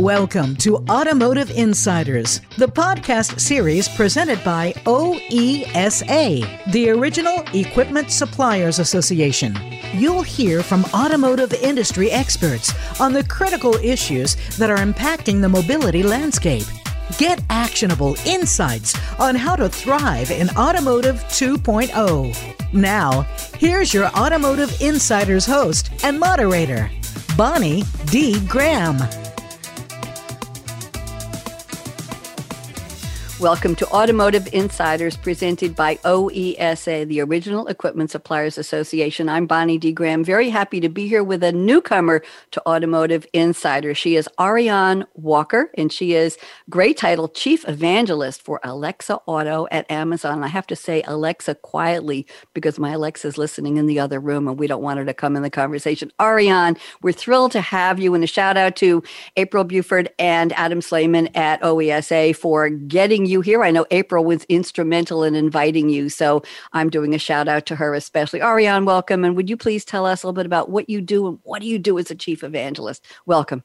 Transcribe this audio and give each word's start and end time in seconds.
Welcome 0.00 0.56
to 0.56 0.76
Automotive 0.88 1.50
Insiders, 1.50 2.40
the 2.56 2.68
podcast 2.68 3.38
series 3.38 3.86
presented 3.86 4.42
by 4.42 4.72
OESA, 4.86 6.72
the 6.72 6.88
Original 6.90 7.44
Equipment 7.52 8.10
Suppliers 8.10 8.78
Association. 8.78 9.58
You'll 9.92 10.22
hear 10.22 10.62
from 10.62 10.86
automotive 10.94 11.52
industry 11.52 12.10
experts 12.10 12.72
on 12.98 13.12
the 13.12 13.24
critical 13.24 13.74
issues 13.74 14.36
that 14.56 14.70
are 14.70 14.78
impacting 14.78 15.42
the 15.42 15.48
mobility 15.48 16.02
landscape. 16.02 16.66
Get 17.18 17.42
actionable 17.50 18.16
insights 18.24 18.96
on 19.18 19.34
how 19.34 19.56
to 19.56 19.68
thrive 19.68 20.30
in 20.30 20.48
Automotive 20.56 21.16
2.0. 21.24 22.59
Now, 22.72 23.22
here's 23.58 23.92
your 23.92 24.06
Automotive 24.16 24.80
Insiders 24.80 25.44
host 25.44 25.90
and 26.04 26.18
moderator, 26.20 26.90
Bonnie 27.36 27.82
D. 28.06 28.38
Graham. 28.46 28.98
Welcome 33.40 33.74
to 33.76 33.88
Automotive 33.88 34.52
Insiders 34.52 35.16
presented 35.16 35.74
by 35.74 35.94
OESA, 36.04 37.08
the 37.08 37.22
Original 37.22 37.68
Equipment 37.68 38.10
Suppliers 38.10 38.58
Association. 38.58 39.30
I'm 39.30 39.46
Bonnie 39.46 39.78
D. 39.78 39.92
Graham, 39.92 40.22
very 40.22 40.50
happy 40.50 40.78
to 40.80 40.90
be 40.90 41.08
here 41.08 41.24
with 41.24 41.42
a 41.42 41.50
newcomer 41.50 42.22
to 42.50 42.68
Automotive 42.68 43.26
Insiders. 43.32 43.96
She 43.96 44.16
is 44.16 44.28
Ariane 44.38 45.06
Walker, 45.14 45.70
and 45.78 45.90
she 45.90 46.12
is 46.12 46.36
great 46.68 46.98
title 46.98 47.28
Chief 47.28 47.66
Evangelist 47.66 48.42
for 48.42 48.60
Alexa 48.62 49.18
Auto 49.24 49.66
at 49.70 49.90
Amazon. 49.90 50.44
I 50.44 50.48
have 50.48 50.66
to 50.66 50.76
say 50.76 51.02
Alexa 51.06 51.54
quietly 51.54 52.26
because 52.52 52.78
my 52.78 52.90
Alexa 52.90 53.26
is 53.26 53.38
listening 53.38 53.78
in 53.78 53.86
the 53.86 54.00
other 54.00 54.20
room 54.20 54.48
and 54.48 54.58
we 54.58 54.66
don't 54.66 54.82
want 54.82 54.98
her 54.98 55.06
to 55.06 55.14
come 55.14 55.34
in 55.34 55.40
the 55.42 55.48
conversation. 55.48 56.12
Ariane, 56.20 56.76
we're 57.00 57.12
thrilled 57.12 57.52
to 57.52 57.62
have 57.62 57.98
you, 57.98 58.12
and 58.12 58.22
a 58.22 58.26
shout 58.26 58.58
out 58.58 58.76
to 58.76 59.02
April 59.38 59.64
Buford 59.64 60.10
and 60.18 60.52
Adam 60.58 60.80
Slayman 60.80 61.34
at 61.34 61.62
OESA 61.62 62.36
for 62.36 62.68
getting 62.68 63.29
you 63.30 63.40
here. 63.40 63.62
I 63.62 63.70
know 63.70 63.86
April 63.90 64.24
was 64.24 64.44
instrumental 64.44 65.24
in 65.24 65.34
inviting 65.34 65.88
you, 65.88 66.08
so 66.08 66.42
I'm 66.72 66.90
doing 66.90 67.14
a 67.14 67.18
shout 67.18 67.48
out 67.48 67.66
to 67.66 67.76
her 67.76 67.94
especially. 67.94 68.42
Ariane, 68.42 68.84
welcome. 68.84 69.24
And 69.24 69.36
would 69.36 69.48
you 69.48 69.56
please 69.56 69.84
tell 69.84 70.04
us 70.04 70.22
a 70.22 70.26
little 70.26 70.34
bit 70.34 70.46
about 70.46 70.70
what 70.70 70.90
you 70.90 71.00
do 71.00 71.26
and 71.28 71.38
what 71.42 71.62
do 71.62 71.68
you 71.68 71.78
do 71.78 71.98
as 71.98 72.10
a 72.10 72.14
chief 72.14 72.44
evangelist? 72.44 73.04
Welcome. 73.26 73.62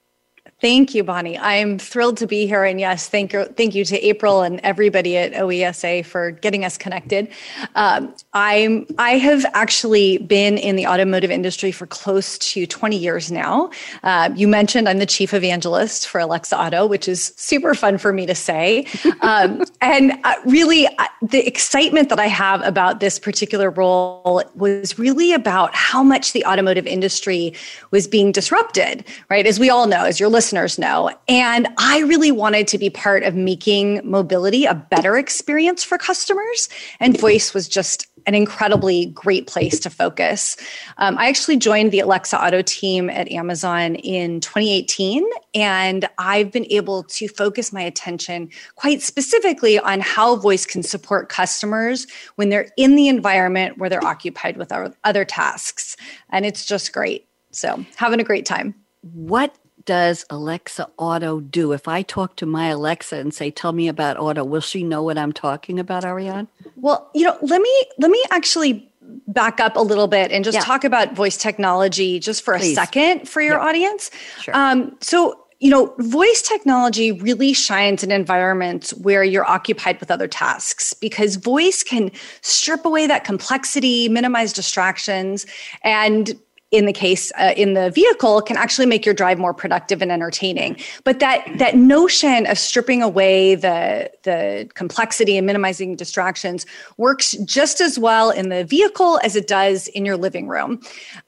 Thank 0.61 0.95
you, 0.95 1.03
Bonnie. 1.03 1.38
I'm 1.38 1.78
thrilled 1.78 2.16
to 2.17 2.28
be 2.28 2.48
here. 2.48 2.64
And 2.64 2.80
yes, 2.80 3.09
thank 3.09 3.34
you, 3.34 3.44
thank 3.44 3.75
you 3.75 3.84
to 3.84 4.02
April 4.02 4.42
and 4.42 4.61
everybody 4.64 5.17
at 5.17 5.34
OESA 5.34 6.06
for 6.06 6.31
getting 6.31 6.64
us 6.64 6.78
connected. 6.78 7.28
Um, 7.75 8.16
I'm 8.34 8.86
I 8.98 9.17
have 9.17 9.45
actually 9.53 10.17
been 10.20 10.58
in 10.58 10.78
the 10.78 10.88
automotive 10.88 11.30
industry 11.30 11.73
for 11.73 11.86
close 11.86 12.38
to 12.38 12.66
20 12.66 12.95
years 12.95 13.33
now. 13.33 13.70
Uh, 14.03 14.30
you 14.33 14.48
mentioned 14.48 14.88
I'm 14.88 15.00
the 15.00 15.06
chief 15.06 15.33
evangelist 15.33 16.08
for 16.08 16.22
Alexa 16.22 16.58
Auto, 16.58 16.86
which 16.86 17.09
is 17.09 17.33
super 17.36 17.76
fun 17.76 17.98
for 17.98 18.14
me 18.14 18.26
to 18.26 18.36
say. 18.36 18.88
Um, 19.22 19.64
and 19.81 20.14
uh, 20.23 20.36
really, 20.45 20.86
uh, 20.86 21.06
the 21.22 21.48
excitement 21.48 22.09
that 22.09 22.20
I 22.20 22.28
have 22.28 22.61
about 22.61 23.00
this 23.00 23.17
particular 23.17 23.72
role 23.72 24.44
was 24.53 25.00
really 25.00 25.33
about 25.33 25.73
how 25.73 26.03
much 26.03 26.33
the 26.33 26.45
automotive 26.45 26.86
industry 26.86 27.53
was 27.89 28.08
being 28.08 28.31
disrupted. 28.31 29.03
Right, 29.30 29.48
as 29.48 29.59
we 29.59 29.70
all 29.70 29.88
know, 29.88 30.03
as 30.03 30.20
you're 30.20 30.30
listening 30.30 30.45
listeners 30.46 30.78
know. 30.78 31.10
And 31.28 31.68
I 31.80 32.02
really 32.02 32.32
wanted 32.32 32.68
to 32.68 32.78
be 32.78 32.92
part 32.92 33.24
of 33.24 33.34
making 33.34 34.00
mobility 34.04 34.66
a 34.66 34.76
better 34.76 35.18
experience 35.18 35.84
for 35.84 35.98
customers. 35.98 36.70
And 37.00 37.20
voice 37.20 37.52
was 37.52 37.68
just 37.68 38.06
an 38.28 38.36
incredibly 38.36 39.08
great 39.08 39.48
place 39.48 39.80
to 39.80 39.90
focus. 39.90 40.56
Um, 40.98 41.18
I 41.18 41.30
actually 41.30 41.58
joined 41.58 41.92
the 41.92 42.00
Alexa 42.00 42.40
Auto 42.40 42.62
team 42.62 43.10
at 43.10 43.32
Amazon 43.32 43.96
in 43.96 44.40
2018, 44.40 45.28
and 45.56 46.08
I've 46.20 46.52
been 46.52 46.68
able 46.70 47.06
to 47.06 47.28
focus 47.28 47.73
my 47.73 47.82
attention 47.82 48.50
quite 48.76 49.02
specifically 49.02 49.80
on 49.80 50.00
how 50.00 50.36
voice 50.36 50.67
can 50.67 50.84
support 50.84 51.28
customers 51.28 52.05
when 52.36 52.50
they're 52.50 52.70
in 52.78 52.95
the 52.95 53.08
environment 53.08 53.80
where 53.80 53.89
they're 53.89 54.05
occupied 54.05 54.58
with 54.58 54.72
other 55.04 55.26
tasks. 55.26 55.98
And 56.30 56.45
it's 56.45 56.67
just 56.67 56.94
great. 56.94 57.28
So, 57.50 57.84
having 57.95 58.20
a 58.20 58.23
great 58.23 58.45
time. 58.45 58.76
What 59.02 59.55
does 59.86 60.26
Alexa 60.30 60.90
Auto 60.98 61.40
do? 61.40 61.72
If 61.72 61.88
I 61.88 62.02
talk 62.02 62.36
to 62.38 62.46
my 62.46 62.68
Alexa 62.68 63.16
and 63.16 63.34
say, 63.34 63.52
"Tell 63.52 63.72
me 63.72 63.88
about 63.88 64.18
auto," 64.18 64.44
will 64.44 64.62
she 64.62 64.84
know 64.84 65.04
what 65.04 65.18
I'm 65.18 65.32
talking 65.32 65.80
about, 65.80 66.04
Ariane? 66.04 66.48
Well, 66.76 67.10
you 67.14 67.26
know, 67.26 67.38
let 67.42 67.62
me 67.62 67.86
let 67.98 68.12
me 68.12 68.22
actually 68.32 68.90
back 69.28 69.60
up 69.60 69.76
a 69.76 69.82
little 69.82 70.08
bit 70.08 70.32
and 70.32 70.44
just 70.44 70.56
yeah. 70.56 70.62
talk 70.62 70.84
about 70.84 71.14
voice 71.14 71.38
technology 71.38 72.20
just 72.20 72.44
for 72.44 72.58
Please. 72.58 72.72
a 72.72 72.76
second 72.76 73.30
for 73.30 73.42
your 73.42 73.58
yeah. 73.58 73.66
audience. 73.66 74.12
Sure. 74.42 74.56
Um, 74.56 74.98
so 75.00 75.46
you 75.60 75.70
know, 75.70 75.96
voice 76.00 76.42
technology 76.42 77.12
really 77.14 77.54
shines 77.54 78.04
in 78.04 78.12
environments 78.12 78.94
where 78.96 79.23
you're 79.23 79.50
occupied 79.50 80.00
with 80.00 80.12
other 80.12 80.28
tasks 80.28 80.94
because 80.94 81.38
voice 81.38 81.82
can 81.82 82.12
strip 82.42 82.86
away 82.86 83.08
that 83.08 83.23
complexity, 83.23 84.10
minimize 84.10 84.52
distractions, 84.52 85.46
and 85.82 86.38
in 86.75 86.86
the 86.86 86.93
case 86.93 87.31
uh, 87.39 87.53
in 87.55 87.73
the 87.73 87.89
vehicle 87.91 88.41
can 88.41 88.58
actually 88.58 88.86
make 88.86 89.05
your 89.05 89.15
drive 89.15 89.37
more 89.37 89.53
productive 89.53 90.02
and 90.02 90.11
entertaining. 90.11 90.77
But 91.03 91.19
that 91.19 91.47
that 91.58 91.75
notion 91.75 92.45
of 92.47 92.58
stripping 92.58 93.02
away 93.02 93.55
the 93.55 94.11
the 94.23 94.69
complexity 94.73 95.37
and 95.37 95.45
minimizing 95.45 95.95
distractions 95.95 96.65
works 96.97 97.31
just 97.45 97.80
as 97.80 97.97
well 97.97 98.30
in 98.30 98.49
the 98.49 98.63
vehicle 98.65 99.19
as 99.23 99.36
it 99.36 99.47
does 99.47 99.87
in 99.89 100.05
your 100.05 100.17
living 100.17 100.47
room. 100.47 100.81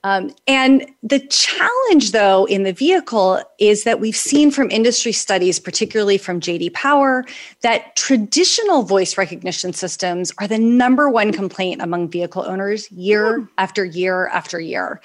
Um, 0.03 0.33
and 0.47 0.85
the 1.01 1.19
challenge 1.27 2.11
though 2.11 2.45
in 2.45 2.63
the 2.63 2.73
vehicle 2.73 3.41
is 3.59 3.83
that 3.83 3.99
we've 3.99 4.15
seen 4.15 4.51
from 4.51 4.69
industry 4.71 5.11
studies 5.11 5.59
particularly 5.59 6.17
from 6.17 6.39
jd 6.39 6.73
power 6.73 7.23
that 7.61 7.95
traditional 7.95 8.83
voice 8.83 9.17
recognition 9.17 9.73
systems 9.73 10.31
are 10.39 10.47
the 10.47 10.57
number 10.57 11.09
one 11.09 11.31
complaint 11.31 11.81
among 11.81 12.09
vehicle 12.09 12.43
owners 12.45 12.91
year 12.91 13.47
after 13.57 13.85
year 13.85 14.27
after 14.27 14.59
year 14.59 15.01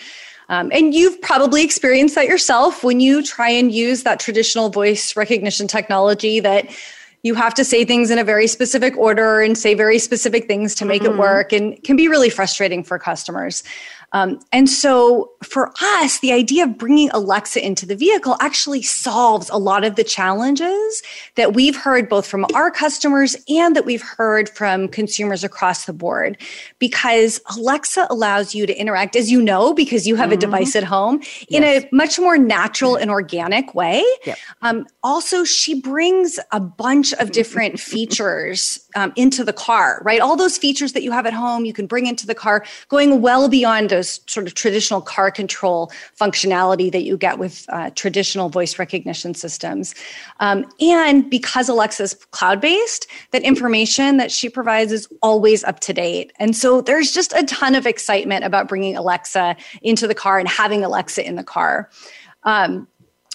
um, 0.52 0.70
and 0.70 0.94
you've 0.94 1.18
probably 1.22 1.64
experienced 1.64 2.14
that 2.14 2.26
yourself 2.26 2.84
when 2.84 3.00
you 3.00 3.22
try 3.22 3.48
and 3.48 3.72
use 3.72 4.02
that 4.02 4.20
traditional 4.20 4.68
voice 4.68 5.16
recognition 5.16 5.66
technology 5.66 6.40
that 6.40 6.68
you 7.22 7.34
have 7.34 7.54
to 7.54 7.64
say 7.64 7.86
things 7.86 8.10
in 8.10 8.18
a 8.18 8.24
very 8.24 8.46
specific 8.46 8.94
order 8.98 9.40
and 9.40 9.56
say 9.56 9.72
very 9.72 9.98
specific 9.98 10.46
things 10.46 10.74
to 10.74 10.84
make 10.84 11.02
mm-hmm. 11.02 11.14
it 11.14 11.18
work 11.18 11.52
and 11.54 11.82
can 11.84 11.96
be 11.96 12.06
really 12.06 12.28
frustrating 12.28 12.84
for 12.84 12.98
customers. 12.98 13.62
Um, 14.12 14.40
and 14.52 14.68
so 14.68 15.30
for 15.42 15.72
us, 15.80 16.20
the 16.20 16.32
idea 16.32 16.64
of 16.64 16.78
bringing 16.78 17.10
Alexa 17.10 17.64
into 17.64 17.86
the 17.86 17.96
vehicle 17.96 18.36
actually 18.40 18.82
solves 18.82 19.48
a 19.50 19.56
lot 19.56 19.84
of 19.84 19.96
the 19.96 20.04
challenges 20.04 21.02
that 21.36 21.54
we've 21.54 21.76
heard 21.76 22.08
both 22.08 22.26
from 22.26 22.46
our 22.54 22.70
customers 22.70 23.36
and 23.48 23.74
that 23.74 23.84
we've 23.84 24.02
heard 24.02 24.48
from 24.50 24.88
consumers 24.88 25.42
across 25.42 25.86
the 25.86 25.92
board. 25.92 26.36
Because 26.78 27.40
Alexa 27.56 28.06
allows 28.10 28.54
you 28.54 28.66
to 28.66 28.74
interact, 28.76 29.16
as 29.16 29.30
you 29.30 29.40
know, 29.42 29.72
because 29.72 30.06
you 30.06 30.16
have 30.16 30.26
mm-hmm. 30.26 30.34
a 30.34 30.40
device 30.40 30.76
at 30.76 30.84
home 30.84 31.20
yes. 31.20 31.46
in 31.48 31.64
a 31.64 31.88
much 31.92 32.18
more 32.18 32.36
natural 32.36 32.96
and 32.96 33.10
organic 33.10 33.74
way. 33.74 34.04
Yep. 34.24 34.38
Um, 34.62 34.86
also, 35.02 35.44
she 35.44 35.80
brings 35.80 36.38
a 36.50 36.60
bunch 36.60 37.12
of 37.14 37.32
different 37.32 37.80
features 37.80 38.78
um, 38.94 39.12
into 39.16 39.44
the 39.44 39.52
car, 39.52 40.02
right? 40.04 40.20
All 40.20 40.36
those 40.36 40.58
features 40.58 40.92
that 40.92 41.02
you 41.02 41.12
have 41.12 41.26
at 41.26 41.32
home, 41.32 41.64
you 41.64 41.72
can 41.72 41.86
bring 41.86 42.06
into 42.06 42.26
the 42.26 42.34
car, 42.34 42.64
going 42.88 43.22
well 43.22 43.48
beyond 43.48 43.92
a 43.92 44.01
sort 44.26 44.46
of 44.46 44.54
traditional 44.54 45.00
car 45.00 45.30
control 45.30 45.90
functionality 46.20 46.90
that 46.92 47.02
you 47.02 47.16
get 47.16 47.38
with 47.38 47.66
uh, 47.68 47.90
traditional 47.90 48.48
voice 48.48 48.78
recognition 48.78 49.34
systems. 49.34 49.94
Um, 50.40 50.66
and 50.80 51.28
because 51.28 51.68
Alexa's 51.68 52.14
cloud 52.30 52.60
based, 52.60 53.06
that 53.30 53.42
information 53.42 54.16
that 54.16 54.30
she 54.30 54.48
provides 54.48 54.92
is 54.92 55.08
always 55.22 55.64
up 55.64 55.80
to 55.80 55.92
date. 55.92 56.32
And 56.38 56.56
so 56.56 56.80
there's 56.80 57.12
just 57.12 57.32
a 57.34 57.44
ton 57.44 57.74
of 57.74 57.86
excitement 57.86 58.44
about 58.44 58.68
bringing 58.68 58.96
Alexa 58.96 59.56
into 59.82 60.06
the 60.06 60.14
car 60.14 60.38
and 60.38 60.48
having 60.48 60.84
Alexa 60.84 61.26
in 61.26 61.36
the 61.36 61.44
car. 61.44 61.90
Um, 62.44 62.88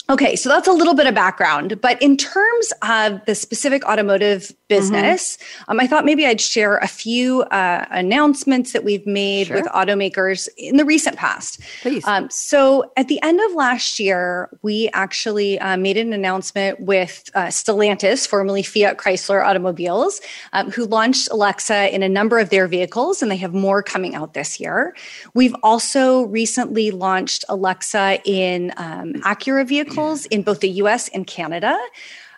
Okay, 0.10 0.38
so 0.38 0.48
that's 0.48 0.70
a 0.70 0.72
little 0.72 0.94
bit 0.94 1.06
of 1.06 1.14
background. 1.14 1.82
But 1.82 2.02
in 2.02 2.16
terms 2.16 2.72
of 2.82 3.24
the 3.26 3.36
specific 3.36 3.84
automotive 3.84 4.54
business, 4.68 5.38
mm-hmm. 5.38 5.72
um, 5.72 5.80
I 5.80 5.88
thought 5.88 6.06
maybe 6.06 6.26
I'd 6.26 6.42
share 6.42 6.78
a 6.78 6.88
few 6.88 7.44
uh, 7.44 7.86
announcements 7.92 8.74
that 8.74 8.84
we've 8.84 9.06
made 9.06 9.48
sure. 9.48 9.58
with 9.58 9.66
automakers 9.68 10.48
in 10.58 10.78
the 10.78 10.86
recent 10.86 11.16
past. 11.16 11.60
Please. 11.82 12.06
Um, 12.06 12.30
so 12.30 12.92
at 12.98 13.08
the 13.08 13.22
end 13.22 13.40
of 13.40 13.54
last 13.54 14.00
year, 14.00 14.50
we 14.62 14.90
actually 14.94 15.60
uh, 15.60 15.78
made 15.78 15.98
an 15.98 16.14
announcement 16.14 16.80
with 16.80 17.30
uh, 17.34 17.48
Stellantis, 17.48 18.28
formerly 18.28 18.64
Fiat 18.64 18.98
Chrysler 18.98 19.46
Automobiles, 19.46 20.22
um, 20.54 20.72
who 20.72 20.86
launched 20.86 21.30
Alexa 21.32 21.94
in 21.94 22.04
a 22.04 22.10
number 22.10 22.40
of 22.40 22.50
their 22.50 22.68
vehicles, 22.68 23.22
and 23.22 23.32
they 23.32 23.38
have 23.38 23.54
more 23.54 23.82
coming 23.82 24.16
out 24.16 24.34
this 24.34 24.60
year. 24.60 24.96
We've 25.34 25.56
also 25.64 26.24
recently 26.24 26.92
launched 26.92 27.46
Alexa 27.50 28.20
in 28.26 28.74
um, 28.78 29.14
Acura 29.24 29.68
vehicles 29.68 30.26
in 30.28 30.42
both 30.42 30.60
the 30.60 30.70
US 30.70 31.08
and 31.10 31.26
Canada. 31.26 31.78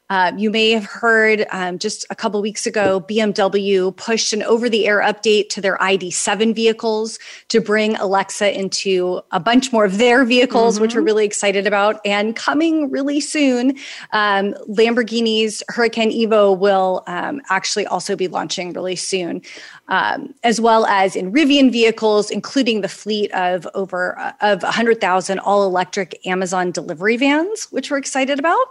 Uh, 0.10 0.32
you 0.36 0.50
may 0.50 0.72
have 0.72 0.86
heard 0.86 1.46
um, 1.52 1.78
just 1.78 2.06
a 2.10 2.16
couple 2.16 2.42
weeks 2.42 2.66
ago, 2.66 3.00
BMW 3.02 3.96
pushed 3.96 4.34
an 4.34 4.42
over 4.44 4.68
the 4.68 4.88
air 4.88 5.02
update 5.02 5.50
to 5.50 5.62
their 5.62 5.78
ID7 5.78 6.56
vehicles 6.56 7.20
to 7.50 7.62
bring 7.62 7.96
Alexa 7.98 8.58
into 8.58 9.22
a 9.32 9.40
bunch 9.40 9.72
more 9.72 9.86
of 9.86 10.00
their 10.00 10.26
vehicles, 10.26 10.76
mm-hmm. 10.76 10.82
which 10.82 10.96
we're 10.96 11.02
really 11.02 11.26
excited 11.26 11.68
about. 11.68 12.02
And 12.06 12.36
coming 12.36 12.90
really 12.90 13.20
soon, 13.20 13.78
um, 14.12 14.56
Lamborghini's 14.68 15.64
Huracan 15.72 16.12
Evo 16.12 16.58
will 16.58 17.04
um, 17.06 17.42
actually 17.50 17.86
also 17.86 18.16
be 18.16 18.28
launching 18.28 18.74
really 18.74 18.96
soon 18.96 19.44
um, 19.90 20.34
as 20.44 20.62
well 20.62 20.86
as 20.86 21.16
in 21.16 21.32
Rivian 21.32 21.72
vehicles, 21.72 22.30
including 22.30 22.82
the 22.82 22.88
fleet 22.88 23.32
of 23.34 23.68
over 23.74 24.18
uh, 24.18 24.34
of 24.42 24.64
100,000 24.64 25.40
all 25.40 25.66
electric 25.66 26.26
Amazon 26.26 26.72
delivery 26.72 27.18
vans, 27.18 27.66
which 27.72 27.92
we're 27.92 27.98
excited 27.98 28.40
about. 28.40 28.66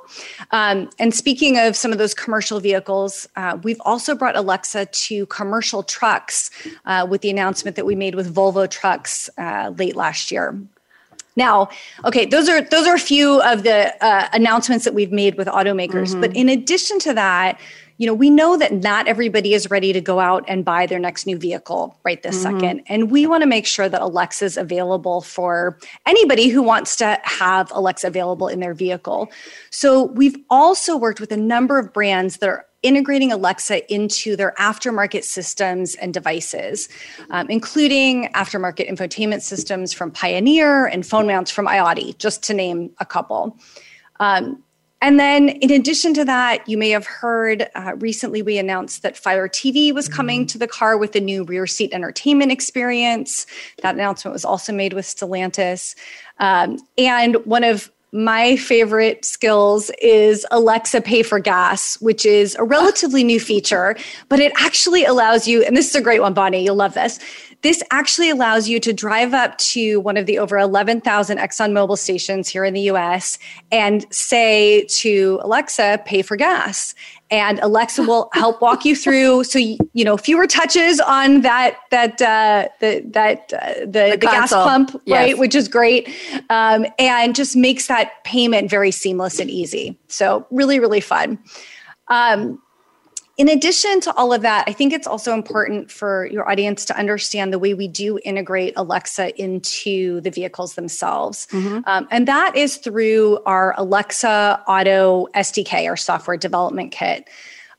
Um, 0.52 0.88
and 0.99 1.14
speaking 1.28 1.58
of 1.58 1.76
some 1.76 1.92
of 1.92 1.98
those 1.98 2.14
commercial 2.14 2.58
vehicles, 2.58 3.28
uh, 3.36 3.58
we've 3.62 3.82
also 3.84 4.14
brought 4.14 4.34
Alexa 4.34 4.86
to 4.86 5.26
commercial 5.26 5.82
trucks 5.82 6.50
uh, 6.86 7.06
with 7.06 7.20
the 7.20 7.28
announcement 7.28 7.76
that 7.76 7.84
we 7.84 7.94
made 7.94 8.14
with 8.14 8.34
Volvo 8.34 8.66
Trucks 8.66 9.28
uh, 9.36 9.70
late 9.76 9.94
last 9.94 10.32
year. 10.32 10.58
Now, 11.38 11.69
okay, 12.05 12.26
those 12.26 12.49
are 12.49 12.61
those 12.61 12.87
are 12.87 12.96
a 12.96 13.00
few 13.00 13.40
of 13.43 13.62
the 13.62 13.94
uh, 14.05 14.29
announcements 14.32 14.85
that 14.85 14.93
we've 14.93 15.12
made 15.12 15.37
with 15.37 15.46
automakers. 15.46 16.11
Mm-hmm. 16.11 16.20
But 16.20 16.37
in 16.37 16.49
addition 16.49 16.99
to 16.99 17.14
that, 17.14 17.61
you 17.99 18.06
know, 18.06 18.14
we 18.14 18.31
know 18.31 18.56
that 18.56 18.73
not 18.73 19.08
everybody 19.08 19.55
is 19.55 19.70
ready 19.70 19.93
to 19.93 20.00
go 20.00 20.20
out 20.20 20.44
and 20.46 20.64
buy 20.64 20.87
their 20.87 20.99
next 20.99 21.26
new 21.26 21.37
vehicle 21.37 21.99
right 22.05 22.23
this 22.23 22.44
mm-hmm. 22.44 22.58
second. 22.58 22.82
And 22.88 23.11
we 23.11 23.26
want 23.26 23.43
to 23.43 23.46
make 23.49 23.67
sure 23.67 23.88
that 23.88 24.00
Alexa 24.00 24.44
is 24.44 24.56
available 24.56 25.20
for 25.20 25.79
anybody 26.06 26.49
who 26.49 26.62
wants 26.62 26.96
to 26.96 27.19
have 27.23 27.70
Alexa 27.73 28.06
available 28.06 28.49
in 28.49 28.61
their 28.61 28.75
vehicle. 28.75 29.29
So 29.70 30.05
we've 30.05 30.37
also 30.50 30.96
worked 30.96 31.20
with 31.20 31.32
a 31.32 31.37
number 31.37 31.79
of 31.79 31.93
brands 31.93 32.38
that 32.38 32.49
are 32.49 32.67
integrating 32.82 33.32
Alexa 33.32 33.92
into 33.92 34.36
their 34.36 34.54
aftermarket 34.58 35.25
systems 35.25 35.94
and 35.96 36.14
devices, 36.14 36.88
um, 37.30 37.48
including 37.50 38.28
aftermarket 38.34 38.88
infotainment 38.88 39.42
systems 39.42 39.92
from 39.92 40.10
Pioneer 40.10 40.86
and 40.86 41.06
phone 41.06 41.26
mounts 41.26 41.50
from 41.50 41.66
iOttie, 41.66 42.16
just 42.19 42.42
to 42.44 42.54
name 42.54 42.90
a 42.98 43.06
couple. 43.06 43.56
Um, 44.20 44.62
and 45.00 45.20
then, 45.20 45.48
in 45.48 45.70
addition 45.70 46.12
to 46.14 46.25
that, 46.25 46.69
you 46.69 46.76
may 46.76 46.90
have 46.90 47.06
heard 47.06 47.69
uh, 47.76 47.94
recently 47.98 48.42
we 48.42 48.58
announced 48.58 49.02
that 49.02 49.16
Fire 49.16 49.48
TV 49.48 49.94
was 49.94 50.08
coming 50.08 50.40
mm-hmm. 50.40 50.46
to 50.46 50.58
the 50.58 50.66
car 50.66 50.98
with 50.98 51.14
a 51.14 51.20
new 51.20 51.44
rear 51.44 51.69
seat 51.69 51.92
entertainment 51.92 52.50
experience. 52.50 53.46
That 53.82 53.94
announcement 53.94 54.32
was 54.32 54.44
also 54.44 54.72
made 54.72 54.94
with 54.94 55.04
Stellantis. 55.04 55.94
Um, 56.40 56.78
and 56.96 57.36
one 57.44 57.62
of 57.62 57.92
my 58.12 58.56
favorite 58.56 59.25
skills 59.25 59.90
is 60.00 60.46
Alexa 60.50 61.00
Pay 61.02 61.22
for 61.22 61.38
Gas, 61.38 62.00
which 62.00 62.25
is 62.25 62.55
a 62.56 62.64
relatively 62.64 63.22
new 63.22 63.38
feature, 63.38 63.96
but 64.28 64.40
it 64.40 64.52
actually 64.56 65.05
allows 65.05 65.46
you, 65.46 65.62
and 65.62 65.76
this 65.76 65.88
is 65.88 65.94
a 65.94 66.00
great 66.00 66.20
one, 66.20 66.32
Bonnie, 66.32 66.64
you'll 66.64 66.76
love 66.76 66.94
this. 66.94 67.19
This 67.62 67.82
actually 67.90 68.31
allows 68.31 68.69
you 68.69 68.78
to 68.81 68.93
drive 68.93 69.34
up 69.34 69.58
to 69.58 69.99
one 70.00 70.16
of 70.16 70.26
the 70.26 70.38
over 70.38 70.56
11,000 70.58 71.38
ExxonMobil 71.38 71.99
stations 71.99 72.49
here 72.49 72.64
in 72.64 72.72
the 72.72 72.82
US 72.82 73.38
and 73.72 74.06
say 74.14 74.84
to 74.90 75.40
Alexa, 75.43 76.02
pay 76.05 76.22
for 76.22 76.37
gas. 76.37 76.94
And 77.31 77.58
Alexa 77.58 78.05
will 78.05 78.31
help 78.34 78.62
walk 78.62 78.84
you 78.84 78.94
through. 78.94 79.44
So, 79.44 79.58
you, 79.58 79.76
you 79.93 80.05
know, 80.05 80.16
fewer 80.16 80.46
touches 80.46 81.00
on 81.00 81.40
that, 81.40 81.78
that, 81.90 82.22
uh, 82.22 82.69
the, 82.81 83.02
that, 83.06 83.52
uh, 83.52 83.81
the, 83.81 83.87
the, 83.87 84.11
the 84.12 84.16
gas 84.19 84.52
pump, 84.52 85.00
yes. 85.04 85.16
right? 85.16 85.38
Which 85.38 85.56
is 85.56 85.66
great. 85.66 86.08
Um, 86.50 86.87
and 86.99 87.34
just 87.34 87.56
makes 87.56 87.88
that 87.88 88.22
payment 88.25 88.70
very 88.70 88.93
seamless 88.93 89.40
and 89.40 89.50
easy. 89.50 89.99
So, 90.06 90.46
really, 90.50 90.78
really 90.78 91.00
fun. 91.00 91.38
Um, 92.06 92.62
in 93.38 93.49
addition 93.49 94.00
to 94.00 94.14
all 94.17 94.32
of 94.32 94.43
that, 94.43 94.64
I 94.67 94.73
think 94.73 94.93
it's 94.93 95.06
also 95.06 95.32
important 95.32 95.93
for 95.93 96.26
your 96.26 96.50
audience 96.50 96.85
to 96.87 96.99
understand 96.99 97.52
the 97.52 97.58
way 97.61 97.73
we 97.73 97.87
do 97.87 98.19
integrate 98.25 98.75
Alexa 98.76 99.40
into 99.40 100.20
the 100.23 100.31
vehicles 100.31 100.75
themselves. 100.75 101.46
Mm-hmm. 101.52 101.79
Um, 101.87 102.08
and 102.11 102.26
that 102.26 102.56
is 102.56 102.79
through 102.79 103.38
our 103.46 103.75
Alexa 103.79 104.62
Auto 104.67 105.29
SDK, 105.37 105.87
our 105.87 105.96
software 105.96 106.37
development 106.37 106.90
kit. 106.90 107.29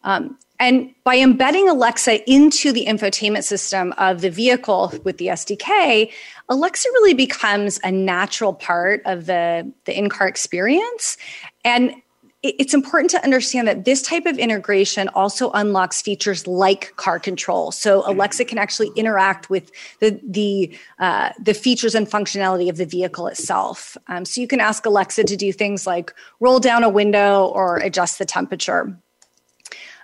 Um, 0.05 0.37
and 0.61 0.93
by 1.03 1.17
embedding 1.17 1.67
Alexa 1.67 2.29
into 2.31 2.71
the 2.71 2.85
infotainment 2.85 3.43
system 3.43 3.93
of 3.97 4.21
the 4.21 4.29
vehicle 4.29 4.93
with 5.03 5.17
the 5.17 5.27
SDK, 5.27 6.09
Alexa 6.47 6.87
really 6.93 7.13
becomes 7.13 7.81
a 7.83 7.91
natural 7.91 8.53
part 8.53 9.01
of 9.05 9.25
the, 9.25 9.69
the 9.83 9.97
in 9.97 10.07
car 10.07 10.27
experience. 10.27 11.17
And 11.65 11.95
it's 12.41 12.73
important 12.73 13.11
to 13.11 13.21
understand 13.23 13.67
that 13.67 13.83
this 13.83 14.01
type 14.01 14.25
of 14.25 14.37
integration 14.37 15.09
also 15.09 15.51
unlocks 15.51 16.01
features 16.01 16.47
like 16.47 16.95
car 16.95 17.19
control. 17.19 17.71
So 17.71 18.09
Alexa 18.09 18.45
can 18.45 18.57
actually 18.57 18.91
interact 18.95 19.49
with 19.49 19.71
the 19.99 20.19
the 20.23 20.77
uh, 20.99 21.31
the 21.37 21.53
features 21.53 21.95
and 21.95 22.07
functionality 22.09 22.69
of 22.69 22.77
the 22.77 22.85
vehicle 22.85 23.27
itself. 23.27 23.97
Um, 24.07 24.23
so 24.23 24.39
you 24.39 24.47
can 24.47 24.61
ask 24.61 24.85
Alexa 24.85 25.25
to 25.25 25.35
do 25.35 25.51
things 25.51 25.85
like 25.85 26.13
roll 26.39 26.59
down 26.59 26.83
a 26.83 26.89
window 26.89 27.47
or 27.47 27.77
adjust 27.77 28.19
the 28.19 28.25
temperature. 28.25 28.97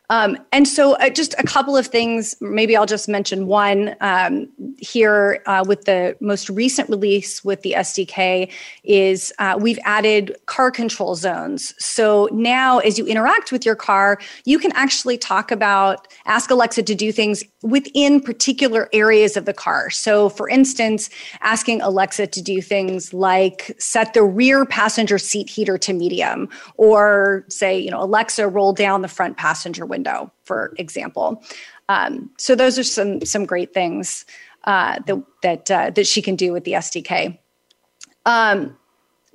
Um, 0.09 0.37
and 0.51 0.67
so, 0.67 0.93
uh, 0.95 1.09
just 1.09 1.33
a 1.39 1.43
couple 1.43 1.75
of 1.75 1.87
things. 1.87 2.35
Maybe 2.41 2.77
I'll 2.77 2.85
just 2.85 3.09
mention 3.09 3.47
one 3.47 3.95
um, 4.01 4.47
here 4.77 5.41
uh, 5.45 5.63
with 5.67 5.85
the 5.85 6.15
most 6.19 6.49
recent 6.49 6.89
release 6.89 7.43
with 7.43 7.61
the 7.61 7.73
SDK 7.77 8.51
is 8.83 9.33
uh, 9.39 9.57
we've 9.59 9.79
added 9.83 10.35
car 10.45 10.69
control 10.71 11.15
zones. 11.15 11.73
So 11.83 12.29
now, 12.31 12.79
as 12.79 12.99
you 12.99 13.05
interact 13.05 13.51
with 13.51 13.65
your 13.65 13.75
car, 13.75 14.19
you 14.45 14.59
can 14.59 14.71
actually 14.73 15.17
talk 15.17 15.51
about 15.51 16.07
ask 16.25 16.51
Alexa 16.51 16.83
to 16.83 16.95
do 16.95 17.11
things 17.11 17.43
within 17.63 18.21
particular 18.21 18.89
areas 18.93 19.35
of 19.35 19.45
the 19.45 19.53
car. 19.53 19.89
So, 19.89 20.29
for 20.29 20.47
instance, 20.47 21.09
asking 21.41 21.81
Alexa 21.81 22.27
to 22.27 22.41
do 22.41 22.61
things 22.61 23.13
like 23.13 23.75
set 23.79 24.13
the 24.13 24.23
rear 24.23 24.65
passenger 24.65 25.17
seat 25.17 25.49
heater 25.49 25.77
to 25.79 25.93
medium, 25.93 26.47
or 26.77 27.43
say, 27.47 27.77
you 27.79 27.89
know, 27.89 28.01
Alexa, 28.01 28.47
roll 28.47 28.71
down 28.71 29.01
the 29.01 29.07
front 29.07 29.37
passenger 29.37 29.85
window 29.85 29.94
window, 29.95 30.31
for 30.43 30.73
example. 30.77 31.43
Um, 31.87 32.31
so 32.37 32.55
those 32.55 32.77
are 32.77 32.83
some 32.83 33.23
some 33.25 33.45
great 33.45 33.73
things 33.73 34.25
uh, 34.65 34.99
that 35.07 35.23
that 35.41 35.71
uh, 35.71 35.89
that 35.91 36.07
she 36.07 36.21
can 36.21 36.35
do 36.35 36.51
with 36.51 36.63
the 36.65 36.73
SDK. 36.73 37.37
Um, 38.25 38.77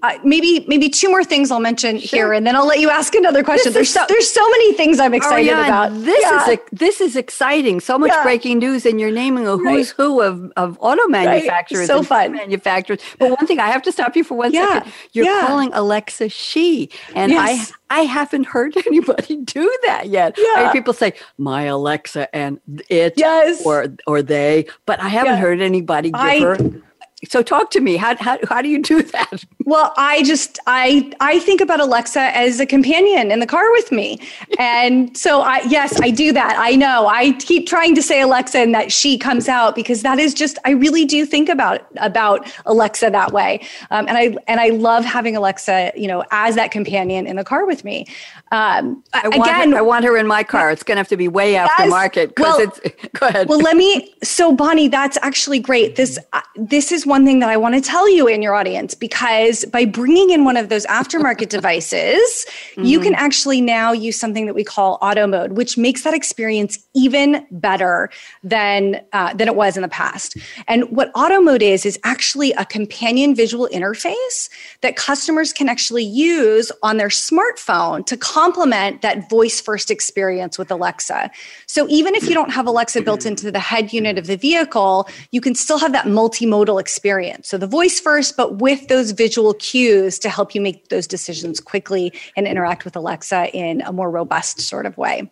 uh, 0.03 0.19
maybe 0.25 0.65
maybe 0.67 0.89
two 0.89 1.11
more 1.11 1.23
things 1.23 1.51
I'll 1.51 1.61
mention 1.61 1.99
sure. 1.99 2.19
here, 2.19 2.33
and 2.33 2.47
then 2.47 2.57
I'll 2.57 2.67
let 2.67 2.81
you 2.81 2.89
ask 2.89 3.15
another 3.15 3.45
question. 3.45 3.73
There's 3.73 3.91
so, 3.91 4.05
there's 4.09 4.31
so 4.31 4.49
many 4.49 4.73
things 4.73 4.99
I'm 4.99 5.13
excited 5.13 5.47
yeah, 5.47 5.67
about. 5.67 5.93
This 5.93 6.23
yeah. 6.23 6.43
is 6.43 6.49
a, 6.49 6.59
this 6.73 7.01
is 7.01 7.17
exciting. 7.17 7.81
So 7.81 7.99
much 7.99 8.11
yeah. 8.11 8.23
breaking 8.23 8.59
news, 8.59 8.87
and 8.87 8.99
you're 8.99 9.11
naming 9.11 9.47
a 9.47 9.59
who's 9.59 9.65
right. 9.65 9.97
who 9.97 10.23
of, 10.23 10.53
of 10.57 10.79
auto 10.81 11.07
manufacturers. 11.09 11.81
Right. 11.81 11.87
So 11.99 12.03
fun 12.03 12.33
manufacturers. 12.33 13.01
But 13.19 13.31
one 13.31 13.47
thing 13.47 13.61
I 13.61 13.69
have 13.69 13.83
to 13.83 13.93
stop 13.93 14.17
you 14.17 14.25
for 14.25 14.37
one 14.37 14.53
second. 14.53 14.91
You're 15.13 15.47
calling 15.47 15.71
Alexa 15.75 16.31
she, 16.31 16.89
and 17.15 17.31
yes. 17.31 17.73
I 17.91 18.01
I 18.01 18.01
haven't 18.03 18.45
heard 18.45 18.77
anybody 18.87 19.37
do 19.37 19.79
that 19.85 20.09
yet. 20.09 20.35
I 20.39 20.63
hear 20.63 20.73
people 20.73 20.95
say 20.95 21.13
my 21.37 21.65
Alexa 21.65 22.35
and 22.35 22.59
it, 22.89 23.15
yes. 23.17 23.65
or 23.67 23.89
or 24.07 24.23
they, 24.23 24.67
but 24.87 24.99
I 25.01 25.09
haven't 25.09 25.39
heard 25.39 25.61
anybody 25.61 26.11
give 26.11 26.21
I, 26.21 26.41
her 26.41 26.83
so 27.29 27.43
talk 27.43 27.71
to 27.73 27.81
me 27.81 27.97
how, 27.97 28.17
how, 28.17 28.39
how 28.49 28.63
do 28.63 28.69
you 28.69 28.81
do 28.81 29.03
that 29.15 29.45
well 29.65 29.93
i 29.97 30.23
just 30.23 30.59
i 30.67 31.11
i 31.21 31.39
think 31.39 31.61
about 31.61 31.81
alexa 31.81 32.37
as 32.37 32.61
a 32.61 32.67
companion 32.67 33.31
in 33.31 33.41
the 33.41 33.47
car 33.47 33.71
with 33.73 33.93
me. 33.93 34.19
And 34.59 35.17
so 35.17 35.43
i 35.43 35.61
yes 35.69 36.01
i 36.01 36.11
do 36.11 36.33
that. 36.33 36.57
I 36.59 36.77
know. 36.77 37.07
I 37.07 37.33
keep 37.33 37.67
trying 37.67 37.95
to 37.95 38.03
say 38.03 38.21
alexa 38.21 38.59
and 38.59 38.75
that 38.75 38.93
she 38.93 39.19
comes 39.19 39.49
out 39.49 39.75
because 39.75 40.03
that 40.03 40.19
is 40.19 40.35
just 40.35 40.59
i 40.65 40.71
really 40.71 41.05
do 41.05 41.27
think 41.27 41.49
about 41.49 41.87
about 41.97 42.51
alexa 42.67 43.11
that 43.11 43.33
way. 43.33 43.61
Um, 43.91 44.09
and 44.09 44.17
i 44.17 44.37
and 44.47 44.61
i 44.61 44.69
love 44.69 45.05
having 45.05 45.37
alexa 45.37 45.93
you 45.97 46.09
know 46.09 46.25
as 46.31 46.55
that 46.55 46.71
companion 46.71 47.27
in 47.27 47.37
the 47.37 47.45
car 47.45 47.67
with 47.67 47.85
me. 47.85 48.07
Um, 48.53 49.05
I 49.13 49.29
want 49.29 49.43
again 49.43 49.73
her, 49.73 49.79
i 49.79 49.81
want 49.81 50.05
her 50.05 50.17
in 50.17 50.27
my 50.27 50.43
car. 50.43 50.71
It's 50.71 50.83
going 50.83 50.97
to 50.97 51.01
have 51.01 51.09
to 51.09 51.17
be 51.17 51.29
way 51.29 51.53
yes, 51.53 51.71
after 51.71 51.89
market 51.89 52.33
well, 52.39 52.59
it's 52.59 52.81
go 53.13 53.29
ahead. 53.29 53.49
well 53.49 53.61
let 53.61 53.77
me 53.77 54.15
so 54.23 54.53
bonnie 54.53 54.89
that's 54.89 55.19
actually 55.23 55.61
great. 55.61 55.97
This 55.97 56.19
uh, 56.33 56.41
this 56.57 56.93
is 56.93 57.07
one 57.07 57.25
thing 57.25 57.39
that 57.41 57.49
I 57.49 57.57
want 57.57 57.75
to 57.75 57.81
tell 57.81 58.09
you 58.09 58.27
in 58.27 58.43
your 58.43 58.55
audience 58.55 58.95
because 58.95 59.60
by 59.67 59.85
bringing 59.85 60.31
in 60.31 60.45
one 60.45 60.57
of 60.57 60.69
those 60.69 60.87
aftermarket 60.87 61.49
devices, 61.59 62.47
mm-hmm. 62.73 62.85
you 62.85 63.01
can 63.01 63.15
actually 63.15 63.61
now 63.61 63.93
use 63.93 64.19
something 64.19 64.47
that 64.47 64.55
we 64.55 64.65
call 64.65 64.99
auto 65.03 65.27
mode, 65.27 65.53
which 65.53 65.77
makes 65.79 66.03
that 66.05 66.15
experience 66.15 66.79
even 66.95 67.47
better 67.51 68.11
than 68.43 69.01
uh, 69.13 69.35
than 69.35 69.49
it 69.49 69.57
was 69.57 69.77
in 69.77 69.83
the 69.83 69.89
past. 69.89 70.37
And 70.69 70.85
what 70.91 71.11
auto 71.15 71.41
mode 71.41 71.63
is 71.63 71.87
is 71.87 71.99
actually 72.05 72.53
a 72.53 72.65
companion 72.65 73.35
visual 73.35 73.69
interface 73.73 74.49
that 74.83 74.97
customers 74.97 75.53
can 75.53 75.69
actually 75.69 76.05
use 76.05 76.73
on 76.83 76.97
their 76.97 77.09
smartphone 77.09 78.05
to 78.07 78.17
complement 78.17 79.03
that 79.03 79.29
voice 79.31 79.61
first 79.61 79.91
experience 79.91 80.59
with 80.59 80.71
Alexa. 80.71 81.31
So 81.67 81.87
even 81.89 82.15
if 82.15 82.29
you 82.29 82.35
don't 82.35 82.51
have 82.51 82.67
Alexa 82.67 83.03
built 83.03 83.25
into 83.25 83.51
the 83.51 83.59
head 83.59 83.93
unit 83.93 84.19
of 84.19 84.27
the 84.27 84.37
vehicle, 84.37 85.09
you 85.31 85.41
can 85.41 85.55
still 85.55 85.79
have 85.79 85.93
that 85.93 86.07
multimodal 86.07 86.81
experience. 86.81 87.49
So 87.49 87.59
the 87.59 87.67
voice 87.67 88.01
first, 88.01 88.37
but 88.37 88.59
with 88.59 88.89
those 88.89 89.13
visual 89.13 89.40
visual 89.41 89.55
cues 89.55 90.19
to 90.19 90.29
help 90.29 90.55
you 90.55 90.61
make 90.61 90.89
those 90.89 91.07
decisions 91.07 91.61
quickly 91.61 92.13
and 92.37 92.47
interact 92.47 92.85
with 92.85 92.95
Alexa 92.95 93.49
in 93.57 93.81
a 93.83 93.93
more 93.93 94.11
robust 94.11 94.61
sort 94.61 94.85
of 94.85 94.99
way. 94.99 95.31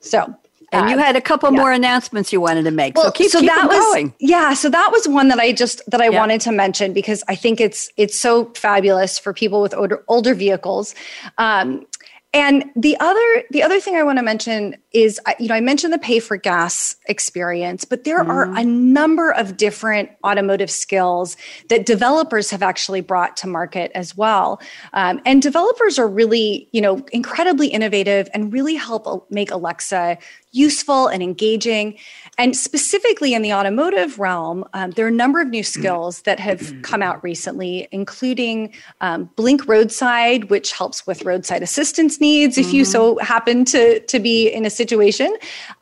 So 0.00 0.34
and 0.72 0.90
you 0.90 0.98
had 0.98 1.16
a 1.16 1.22
couple 1.22 1.50
yeah. 1.50 1.60
more 1.60 1.72
announcements 1.72 2.32
you 2.32 2.40
wanted 2.40 2.64
to 2.64 2.70
make. 2.70 2.96
Well, 2.96 3.06
so 3.06 3.12
keep, 3.12 3.30
so 3.30 3.40
keep 3.40 3.48
that 3.48 3.68
was, 3.68 3.78
going. 3.78 4.12
Yeah, 4.18 4.52
so 4.52 4.68
that 4.68 4.90
was 4.92 5.08
one 5.08 5.28
that 5.28 5.38
I 5.38 5.52
just 5.52 5.80
that 5.88 6.02
I 6.02 6.10
yeah. 6.10 6.18
wanted 6.18 6.40
to 6.42 6.52
mention 6.52 6.92
because 6.92 7.24
I 7.28 7.34
think 7.34 7.60
it's 7.60 7.88
it's 7.96 8.18
so 8.18 8.46
fabulous 8.54 9.18
for 9.18 9.32
people 9.32 9.62
with 9.62 9.72
older 9.74 10.04
older 10.08 10.34
vehicles. 10.34 10.94
Um, 11.38 11.86
and 12.34 12.64
the 12.74 12.96
other 12.98 13.44
the 13.50 13.62
other 13.62 13.80
thing 13.80 13.96
I 13.96 14.02
want 14.02 14.18
to 14.18 14.24
mention 14.24 14.76
is 14.96 15.20
you 15.38 15.48
know 15.48 15.54
I 15.54 15.60
mentioned 15.60 15.92
the 15.92 15.98
pay 15.98 16.18
for 16.20 16.36
gas 16.36 16.96
experience, 17.06 17.84
but 17.84 18.04
there 18.04 18.24
mm. 18.24 18.28
are 18.28 18.44
a 18.56 18.64
number 18.64 19.30
of 19.30 19.56
different 19.56 20.10
automotive 20.24 20.70
skills 20.70 21.36
that 21.68 21.84
developers 21.84 22.50
have 22.50 22.62
actually 22.62 23.02
brought 23.02 23.36
to 23.38 23.46
market 23.46 23.92
as 23.94 24.16
well. 24.16 24.60
Um, 24.94 25.20
and 25.26 25.42
developers 25.42 25.98
are 25.98 26.08
really 26.08 26.68
you 26.72 26.80
know 26.80 27.04
incredibly 27.12 27.68
innovative 27.68 28.28
and 28.32 28.52
really 28.52 28.74
help 28.74 29.30
make 29.30 29.50
Alexa 29.50 30.18
useful 30.52 31.06
and 31.08 31.22
engaging. 31.22 31.98
And 32.38 32.56
specifically 32.56 33.34
in 33.34 33.42
the 33.42 33.52
automotive 33.52 34.18
realm, 34.18 34.64
um, 34.72 34.92
there 34.92 35.04
are 35.04 35.08
a 35.08 35.12
number 35.12 35.40
of 35.40 35.48
new 35.48 35.62
skills 35.62 36.22
that 36.22 36.40
have 36.40 36.74
come 36.82 37.02
out 37.02 37.22
recently, 37.22 37.88
including 37.92 38.72
um, 39.02 39.30
Blink 39.36 39.68
Roadside, 39.68 40.48
which 40.48 40.72
helps 40.72 41.06
with 41.06 41.24
roadside 41.24 41.62
assistance 41.62 42.20
needs 42.20 42.56
if 42.56 42.66
mm-hmm. 42.66 42.76
you 42.76 42.84
so 42.86 43.18
happen 43.18 43.64
to, 43.66 44.00
to 44.00 44.18
be 44.18 44.48
in 44.48 44.64
a 44.64 44.70
situation. 44.70 44.85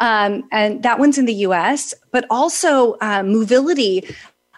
Um, 0.01 0.45
and 0.51 0.83
that 0.83 0.99
one's 0.99 1.19
in 1.19 1.27
the 1.27 1.35
US, 1.47 1.95
but 2.11 2.25
also 2.31 2.97
uh, 3.01 3.23
mobility 3.23 4.05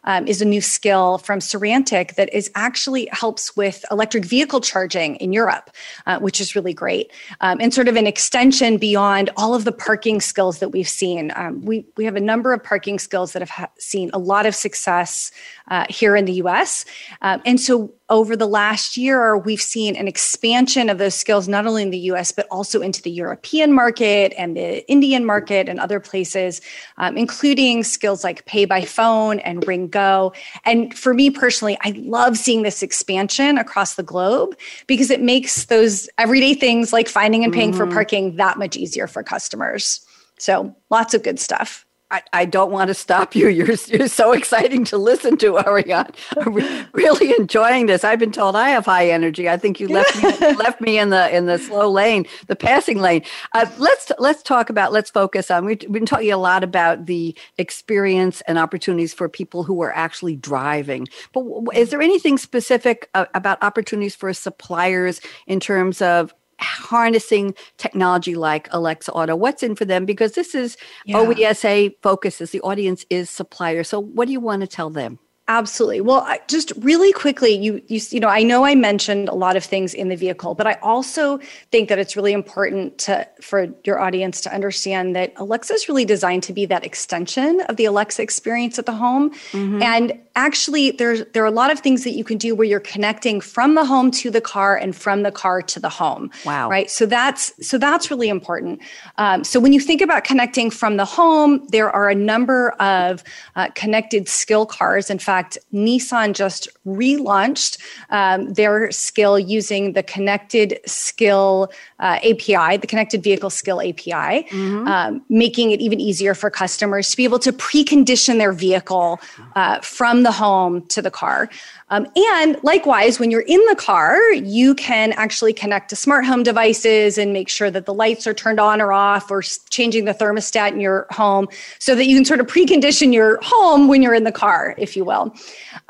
um, 0.07 0.27
is 0.27 0.41
a 0.41 0.45
new 0.45 0.61
skill 0.61 1.19
from 1.19 1.41
Serantic 1.41 2.15
that 2.15 2.33
is 2.33 2.51
actually 2.55 3.09
helps 3.13 3.57
with 3.57 3.85
electric 3.91 4.25
vehicle 4.25 4.61
charging 4.61 5.17
in 5.17 5.33
Europe, 5.33 5.71
uh, 6.07 6.19
which 6.19 6.41
is 6.41 6.57
really 6.57 6.73
great, 6.73 7.13
um, 7.41 7.59
and 7.61 7.75
sort 7.75 7.89
of 7.89 7.97
an 7.97 8.07
extension 8.07 8.79
beyond 8.79 9.31
all 9.37 9.55
of 9.55 9.65
the 9.65 9.73
parking 9.73 10.21
skills 10.21 10.59
that 10.59 10.71
we've 10.71 10.89
seen. 10.89 11.33
Um, 11.37 11.63
we 11.65 11.85
we 11.97 12.05
have 12.05 12.17
a 12.17 12.21
number 12.21 12.53
of 12.53 12.63
parking 12.63 12.99
skills 12.99 13.33
that 13.33 13.43
have 13.43 13.51
ha- 13.51 13.71
seen 13.79 14.11
a 14.13 14.19
lot 14.19 14.47
of 14.47 14.55
success 14.55 15.31
uh, 15.69 15.87
here 15.89 16.17
in 16.17 16.25
the 16.25 16.35
U.S. 16.35 16.85
Um, 17.23 17.43
and 17.45 17.61
so 17.61 17.93
over 18.09 18.37
the 18.37 18.47
last 18.47 18.97
year, 18.97 19.37
we've 19.37 19.61
seen 19.61 19.97
an 19.97 20.07
expansion 20.07 20.89
of 20.89 20.99
those 20.99 21.15
skills, 21.15 21.49
not 21.49 21.67
only 21.67 21.83
in 21.83 21.91
the 21.91 21.99
US, 22.11 22.31
but 22.31 22.47
also 22.51 22.81
into 22.81 23.03
the 23.03 23.11
European 23.11 23.73
market 23.73 24.33
and 24.39 24.57
the 24.57 24.89
Indian 24.89 25.25
market 25.25 25.69
and 25.69 25.81
other 25.81 25.99
places, 25.99 26.61
um, 26.99 27.17
including 27.17 27.83
skills 27.83 28.23
like 28.23 28.45
pay 28.47 28.65
by 28.65 28.83
phone 28.83 29.41
and 29.41 29.67
ring 29.67 29.89
go. 29.97 30.33
And 30.65 30.97
for 30.97 31.15
me 31.15 31.31
personally, 31.31 31.79
I 31.81 31.91
love 32.05 32.37
seeing 32.37 32.63
this 32.63 32.83
expansion 32.83 33.57
across 33.57 33.95
the 33.95 34.03
globe 34.03 34.55
because 34.87 35.11
it 35.11 35.23
makes 35.23 35.67
those 35.67 36.09
everyday 36.19 36.53
things 36.53 36.93
like 36.93 37.09
finding 37.09 37.45
and 37.45 37.53
paying 37.53 37.73
mm. 37.73 37.77
for 37.77 37.87
parking 37.87 38.37
that 38.37 38.59
much 38.59 38.77
easier 38.77 39.07
for 39.07 39.23
customers. 39.23 40.05
So 40.39 40.75
lots 40.91 41.15
of 41.15 41.23
good 41.23 41.41
stuff. 41.41 41.86
I, 42.11 42.23
I, 42.33 42.45
don't 42.45 42.71
want 42.71 42.89
to 42.89 42.95
stop 42.95 43.35
you. 43.35 43.49
You're, 43.57 43.75
you're 43.89 44.09
so 44.09 44.33
exciting 44.33 44.85
to 44.85 44.99
listen 44.99 45.37
to, 45.39 45.59
Ariane. 45.59 46.11
I'm 46.39 46.55
re- 46.55 46.87
really 46.93 47.35
enjoying 47.39 47.87
this. 47.87 48.05
I've 48.05 48.19
been 48.19 48.33
told 48.33 48.55
I 48.55 48.71
have 48.71 48.85
high 48.85 49.11
energy. 49.11 49.49
I 49.49 49.57
think 49.57 49.81
you 49.81 49.89
left 49.89 50.17
me, 50.23 50.31
left 50.55 50.81
me 50.81 50.99
in 50.99 51.11
the 51.11 51.35
in 51.35 51.47
the 51.47 51.59
slow 51.59 51.91
lane, 51.91 52.27
the 52.47 52.55
passing 52.55 53.01
lane. 53.01 53.23
Uh, 53.55 53.67
let's 53.79 54.13
let's 54.19 54.43
talk 54.43 54.71
about. 54.71 54.93
Let's 54.93 55.11
focus 55.11 55.51
on. 55.51 55.65
We've 55.65 55.81
been 55.91 56.07
talking 56.07 56.31
a 56.31 56.39
lot 56.39 56.63
about 56.63 57.07
the 57.07 57.37
experience 57.59 58.41
and 58.43 58.59
opportunities 58.59 59.13
for 59.13 59.29
people 59.29 59.65
who 59.65 59.83
are 59.83 59.95
actually 59.95 60.37
driving. 60.37 61.09
But 61.33 61.45
is 61.75 61.91
there 61.91 62.03
anything 62.03 62.39
specific 62.39 63.11
uh, 63.15 63.27
about 63.35 63.59
opportunities 63.63 64.15
for 64.15 64.33
suppliers 64.33 65.21
in 65.47 65.61
terms 65.61 66.01
of 66.01 66.35
harnessing 66.61 67.55
technology 67.77 68.35
like 68.35 68.69
Alexa 68.73 69.13
Auto? 69.13 69.37
What's 69.37 69.63
in 69.63 69.75
for 69.75 69.85
them? 69.85 70.05
Because 70.05 70.33
this 70.33 70.55
is 70.55 70.77
yeah. 71.05 71.17
OESA 71.17 71.95
focuses, 72.03 72.51
the 72.51 72.61
audience 72.61 73.05
is 73.11 73.31
supplier. 73.31 73.85
So 73.85 74.01
what 74.01 74.27
do 74.27 74.33
you 74.33 74.41
want 74.41 74.63
to 74.63 74.67
tell 74.67 74.91
them? 74.91 75.19
Absolutely. 75.49 76.01
Well, 76.01 76.27
just 76.49 76.73
really 76.79 77.13
quickly, 77.13 77.55
you 77.57 77.81
you 77.87 78.01
you 78.11 78.19
know, 78.19 78.29
I 78.29 78.43
know 78.43 78.65
I 78.65 78.75
mentioned 78.75 79.29
a 79.29 79.35
lot 79.35 79.57
of 79.57 79.63
things 79.63 79.95
in 79.95 80.09
the 80.09 80.17
vehicle, 80.17 80.57
but 80.57 80.67
I 80.67 80.73
also 80.83 81.39
think 81.71 81.89
that 81.89 82.01
it's 82.01 82.17
really 82.17 82.33
important 82.33 82.99
to 82.99 83.29
for 83.41 83.69
your 83.85 84.01
audience 84.01 84.41
to 84.41 84.53
understand 84.53 85.15
that 85.15 85.33
Alexa 85.37 85.73
is 85.75 85.89
really 85.89 86.05
designed 86.05 86.43
to 86.45 86.53
be 86.53 86.67
that 86.67 86.85
extension 86.85 87.61
of 87.69 87.77
the 87.77 87.85
Alexa 87.85 88.21
experience 88.23 88.77
at 88.81 88.87
the 88.87 88.93
home. 88.93 89.31
Mm-hmm. 89.53 89.83
And 89.83 90.21
actually 90.37 90.93
there's 90.93 91.25
there 91.33 91.43
are 91.43 91.47
a 91.47 91.59
lot 91.63 91.71
of 91.71 91.81
things 91.81 92.05
that 92.05 92.13
you 92.13 92.25
can 92.25 92.39
do 92.39 92.55
where 92.55 92.67
you're 92.67 92.81
connecting 92.81 93.41
from 93.41 93.75
the 93.75 93.85
home 93.85 94.11
to 94.11 94.31
the 94.31 94.41
car 94.41 94.77
and 94.77 94.95
from 94.95 95.23
the 95.23 95.33
car 95.33 95.63
to 95.63 95.81
the 95.81 95.89
home. 95.89 96.31
Wow. 96.45 96.69
Right. 96.69 96.91
So 96.91 97.07
that's 97.07 97.53
so 97.67 97.79
that's 97.79 98.11
really 98.11 98.29
important. 98.29 98.81
Um, 99.19 99.43
so 99.43 99.59
when 99.59 99.73
you 99.73 99.81
think 99.81 100.01
about 100.01 100.25
connecting 100.25 100.71
from 100.71 100.97
the 100.97 101.05
home, 101.05 101.67
there 101.69 101.91
are 101.91 102.09
a 102.09 102.15
number 102.15 102.71
of 102.79 103.25
uh, 103.57 103.71
connected 103.75 104.29
skill 104.29 104.67
cars. 104.67 105.11
In 105.11 105.19
fact 105.19 105.37
fact, 105.37 105.59
Nissan 105.73 106.33
just 106.33 106.69
relaunched 106.87 107.79
um, 108.11 108.53
their 108.55 108.91
skill 108.91 109.39
using 109.39 109.93
the 109.93 110.03
connected 110.03 110.79
skill 110.87 111.71
uh, 111.99 112.19
API, 112.23 112.77
the 112.77 112.87
connected 112.87 113.23
vehicle 113.23 113.51
skill 113.51 113.81
API, 113.81 114.13
mm-hmm. 114.13 114.87
um, 114.87 115.23
making 115.29 115.71
it 115.71 115.81
even 115.81 116.01
easier 116.01 116.35
for 116.35 116.51
customers 116.51 117.11
to 117.11 117.17
be 117.17 117.25
able 117.25 117.39
to 117.39 117.53
precondition 117.53 118.39
their 118.39 118.53
vehicle 118.53 119.21
uh, 119.55 119.81
from 119.81 120.23
the 120.27 120.33
home 120.33 120.85
to 120.89 121.01
the 121.01 121.11
car. 121.11 121.49
Um, 121.91 122.09
and 122.35 122.59
likewise, 122.65 123.21
when 123.21 123.31
you're 123.31 123.43
in 123.47 123.65
the 123.67 123.77
car, 123.77 124.21
you 124.33 124.75
can 124.75 125.13
actually 125.13 125.53
connect 125.53 125.89
to 125.91 125.97
smart 125.97 126.25
home 126.25 126.43
devices 126.43 127.17
and 127.17 127.33
make 127.33 127.49
sure 127.49 127.71
that 127.71 127.87
the 127.87 127.95
lights 127.95 128.27
are 128.27 128.35
turned 128.35 128.59
on 128.59 128.81
or 128.81 128.93
off 128.93 129.31
or 129.31 129.41
changing 129.71 130.05
the 130.05 130.13
thermostat 130.13 130.73
in 130.73 130.81
your 130.81 131.07
home 131.11 131.47
so 131.79 131.95
that 131.95 132.07
you 132.07 132.17
can 132.17 132.25
sort 132.25 132.41
of 132.41 132.49
precondition 132.49 133.13
your 133.13 133.39
home 133.41 133.87
when 133.87 134.03
you're 134.03 134.15
in 134.15 134.25
the 134.25 134.33
car, 134.33 134.75
if 134.79 134.97
you 134.97 135.05
will. 135.05 135.33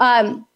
Um, 0.00 0.46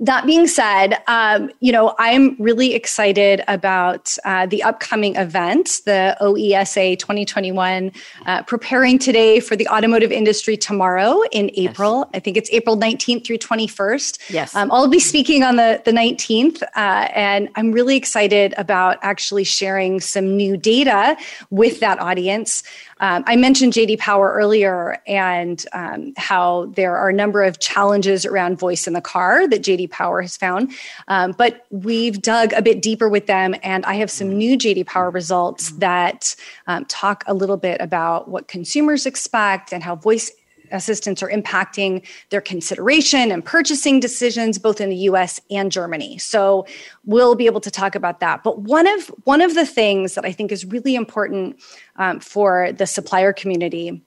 that 0.00 0.26
being 0.26 0.46
said, 0.46 1.02
um, 1.06 1.50
you 1.60 1.72
know, 1.72 1.94
I'm 1.98 2.36
really 2.38 2.74
excited 2.74 3.42
about 3.48 4.16
uh, 4.24 4.46
the 4.46 4.62
upcoming 4.62 5.16
event, 5.16 5.80
the 5.84 6.16
OESA 6.20 6.98
2021, 6.98 7.92
uh, 8.26 8.42
preparing 8.42 8.98
today 8.98 9.40
for 9.40 9.56
the 9.56 9.68
automotive 9.68 10.10
industry 10.10 10.56
tomorrow 10.56 11.22
in 11.32 11.50
April. 11.54 12.00
Yes. 12.00 12.08
I 12.14 12.20
think 12.20 12.36
it's 12.36 12.50
April 12.50 12.76
19th 12.76 13.24
through 13.24 13.38
21st. 13.38 14.30
Yes. 14.30 14.54
Um, 14.54 14.70
I'll 14.72 14.88
be 14.88 14.98
speaking 14.98 15.42
on 15.42 15.56
the, 15.56 15.80
the 15.84 15.92
19th, 15.92 16.62
uh, 16.62 17.08
and 17.14 17.48
I'm 17.54 17.72
really 17.72 17.96
excited 17.96 18.54
about 18.56 18.98
actually 19.02 19.44
sharing 19.44 20.00
some 20.00 20.36
new 20.36 20.56
data 20.56 21.16
with 21.50 21.80
that 21.80 22.00
audience. 22.00 22.62
Um, 23.04 23.22
I 23.26 23.36
mentioned 23.36 23.74
JD 23.74 23.98
Power 23.98 24.32
earlier 24.32 24.98
and 25.06 25.62
um, 25.74 26.14
how 26.16 26.72
there 26.74 26.96
are 26.96 27.10
a 27.10 27.12
number 27.12 27.42
of 27.42 27.58
challenges 27.58 28.24
around 28.24 28.58
voice 28.58 28.86
in 28.86 28.94
the 28.94 29.02
car 29.02 29.46
that 29.46 29.60
JD 29.60 29.90
Power 29.90 30.22
has 30.22 30.38
found. 30.38 30.72
Um, 31.08 31.32
but 31.32 31.66
we've 31.68 32.22
dug 32.22 32.54
a 32.54 32.62
bit 32.62 32.80
deeper 32.80 33.10
with 33.10 33.26
them, 33.26 33.56
and 33.62 33.84
I 33.84 33.96
have 33.96 34.10
some 34.10 34.30
new 34.30 34.56
JD 34.56 34.86
Power 34.86 35.10
results 35.10 35.72
that 35.72 36.34
um, 36.66 36.86
talk 36.86 37.24
a 37.26 37.34
little 37.34 37.58
bit 37.58 37.78
about 37.82 38.28
what 38.28 38.48
consumers 38.48 39.04
expect 39.04 39.74
and 39.74 39.82
how 39.82 39.96
voice 39.96 40.30
assistants 40.74 41.22
are 41.22 41.30
impacting 41.30 42.06
their 42.30 42.40
consideration 42.40 43.30
and 43.30 43.44
purchasing 43.44 44.00
decisions 44.00 44.58
both 44.58 44.80
in 44.80 44.90
the 44.90 44.96
US 44.96 45.40
and 45.50 45.72
Germany. 45.72 46.18
So 46.18 46.66
we'll 47.04 47.34
be 47.34 47.46
able 47.46 47.60
to 47.60 47.70
talk 47.70 47.94
about 47.94 48.20
that. 48.20 48.42
But 48.42 48.60
one 48.60 48.86
of 48.86 49.06
one 49.24 49.40
of 49.40 49.54
the 49.54 49.66
things 49.66 50.14
that 50.14 50.24
I 50.24 50.32
think 50.32 50.52
is 50.52 50.64
really 50.64 50.94
important 50.94 51.60
um, 51.96 52.20
for 52.20 52.72
the 52.72 52.86
supplier 52.86 53.32
community 53.32 54.02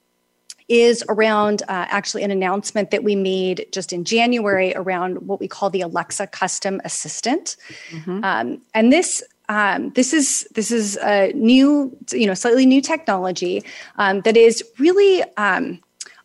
is 0.67 1.03
around 1.07 1.61
uh, 1.63 1.87
actually 1.89 2.23
an 2.23 2.31
announcement 2.31 2.91
that 2.91 3.03
we 3.03 3.15
made 3.15 3.65
just 3.71 3.93
in 3.93 4.03
January 4.03 4.73
around 4.75 5.25
what 5.27 5.39
we 5.39 5.47
call 5.47 5.69
the 5.69 5.81
Alexa 5.81 6.27
Custom 6.27 6.81
Assistant. 6.83 7.55
Mm-hmm. 7.89 8.23
Um, 8.23 8.61
and 8.73 8.91
this 8.91 9.23
um, 9.49 9.91
this 9.91 10.13
is 10.13 10.45
this 10.55 10.71
is 10.71 10.97
a 10.97 11.31
new, 11.33 11.95
you 12.11 12.27
know, 12.27 12.33
slightly 12.33 12.65
new 12.65 12.81
technology 12.81 13.63
um, 13.97 14.21
that 14.21 14.35
is 14.35 14.61
really 14.77 15.23
um, 15.37 15.79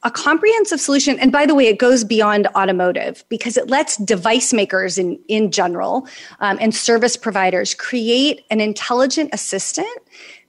a 0.04 0.10
comprehensive 0.10 0.80
solution 0.80 1.18
and 1.20 1.30
by 1.30 1.46
the 1.46 1.54
way 1.54 1.66
it 1.66 1.78
goes 1.78 2.02
beyond 2.04 2.48
automotive 2.56 3.24
because 3.28 3.56
it 3.56 3.68
lets 3.68 3.96
device 3.98 4.52
makers 4.52 4.98
in, 4.98 5.18
in 5.28 5.50
general 5.50 6.06
um, 6.40 6.58
and 6.60 6.74
service 6.74 7.16
providers 7.16 7.74
create 7.74 8.44
an 8.50 8.60
intelligent 8.60 9.30
assistant 9.32 9.86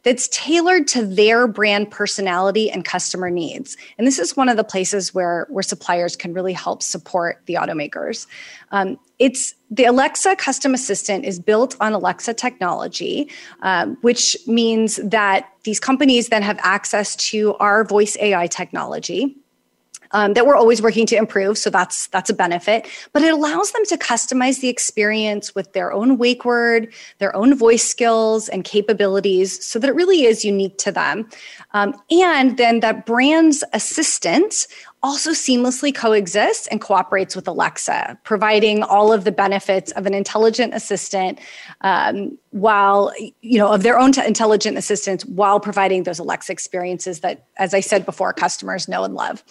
that's 0.04 0.28
tailored 0.30 0.86
to 0.86 1.06
their 1.06 1.48
brand 1.48 1.90
personality 1.90 2.70
and 2.70 2.84
customer 2.84 3.30
needs. 3.30 3.78
And 3.98 4.06
this 4.06 4.20
is 4.20 4.36
one 4.36 4.50
of 4.50 4.58
the 4.58 4.64
places 4.64 5.14
where, 5.14 5.48
where 5.50 5.64
suppliers 5.64 6.16
can 6.16 6.34
really 6.34 6.52
help 6.54 6.84
support 6.84 7.42
the 7.46 7.54
automakers. 7.54 8.28
Um, 8.72 9.00
it's 9.18 9.56
the 9.72 9.86
Alexa 9.86 10.36
custom 10.36 10.74
assistant 10.74 11.24
is 11.24 11.40
built 11.40 11.78
on 11.80 11.94
Alexa 11.94 12.34
technology, 12.34 13.30
um, 13.62 13.98
which 14.02 14.38
means 14.46 14.98
that 14.98 15.50
these 15.64 15.80
companies 15.80 16.28
then 16.28 16.42
have 16.42 16.60
access 16.62 17.16
to 17.16 17.56
our 17.56 17.86
voice 17.86 18.18
AI 18.20 18.48
technology 18.48 19.38
um, 20.14 20.34
that 20.34 20.46
we're 20.46 20.56
always 20.56 20.82
working 20.82 21.06
to 21.08 21.16
improve. 21.16 21.58
So 21.58 21.70
that's 21.70 22.08
that's 22.08 22.30
a 22.30 22.34
benefit. 22.34 22.88
But 23.12 23.24
it 23.24 23.34
allows 23.34 23.72
them 23.72 23.84
to 23.86 23.98
customize 23.98 24.62
the 24.62 24.70
experience 24.70 25.54
with 25.54 25.74
their 25.74 25.92
own 25.92 26.18
wake 26.18 26.46
word, 26.46 26.94
their 27.18 27.36
own 27.36 27.56
voice 27.56 27.84
skills 27.84 28.48
and 28.50 28.64
capabilities, 28.64 29.64
so 29.66 29.80
that 29.80 29.90
it 29.90 29.96
really 29.96 30.24
is 30.24 30.46
unique 30.46 30.78
to 30.80 30.92
them. 30.92 31.30
Um, 31.74 31.94
and 32.10 32.58
then 32.58 32.80
that 32.80 33.06
brand's 33.06 33.64
assistant 33.74 34.68
also 35.04 35.32
seamlessly 35.32 35.94
coexists 35.94 36.66
and 36.68 36.80
cooperates 36.80 37.36
with 37.36 37.48
Alexa, 37.48 38.18
providing 38.24 38.82
all 38.82 39.12
of 39.12 39.26
the 39.26 39.32
benefits 39.32 39.92
of 39.92 40.06
an 40.06 40.14
intelligent 40.14 40.74
assistant 40.74 41.40
um, 41.82 42.38
while, 42.52 43.12
you 43.42 43.60
know, 43.60 43.72
of 43.72 43.84
their 43.84 44.00
own 44.00 44.14
t- 44.14 44.26
intelligent 44.26 44.78
assistants 44.78 45.26
while 45.26 45.60
providing 45.60 46.04
those 46.04 46.20
Alexa 46.20 46.52
experiences 46.52 47.20
that, 47.20 47.46
as 47.58 47.74
I 47.74 47.82
said 47.82 48.06
before, 48.06 48.32
customers 48.32 48.88
know 48.88 49.04
and 49.04 49.14
love. 49.14 49.44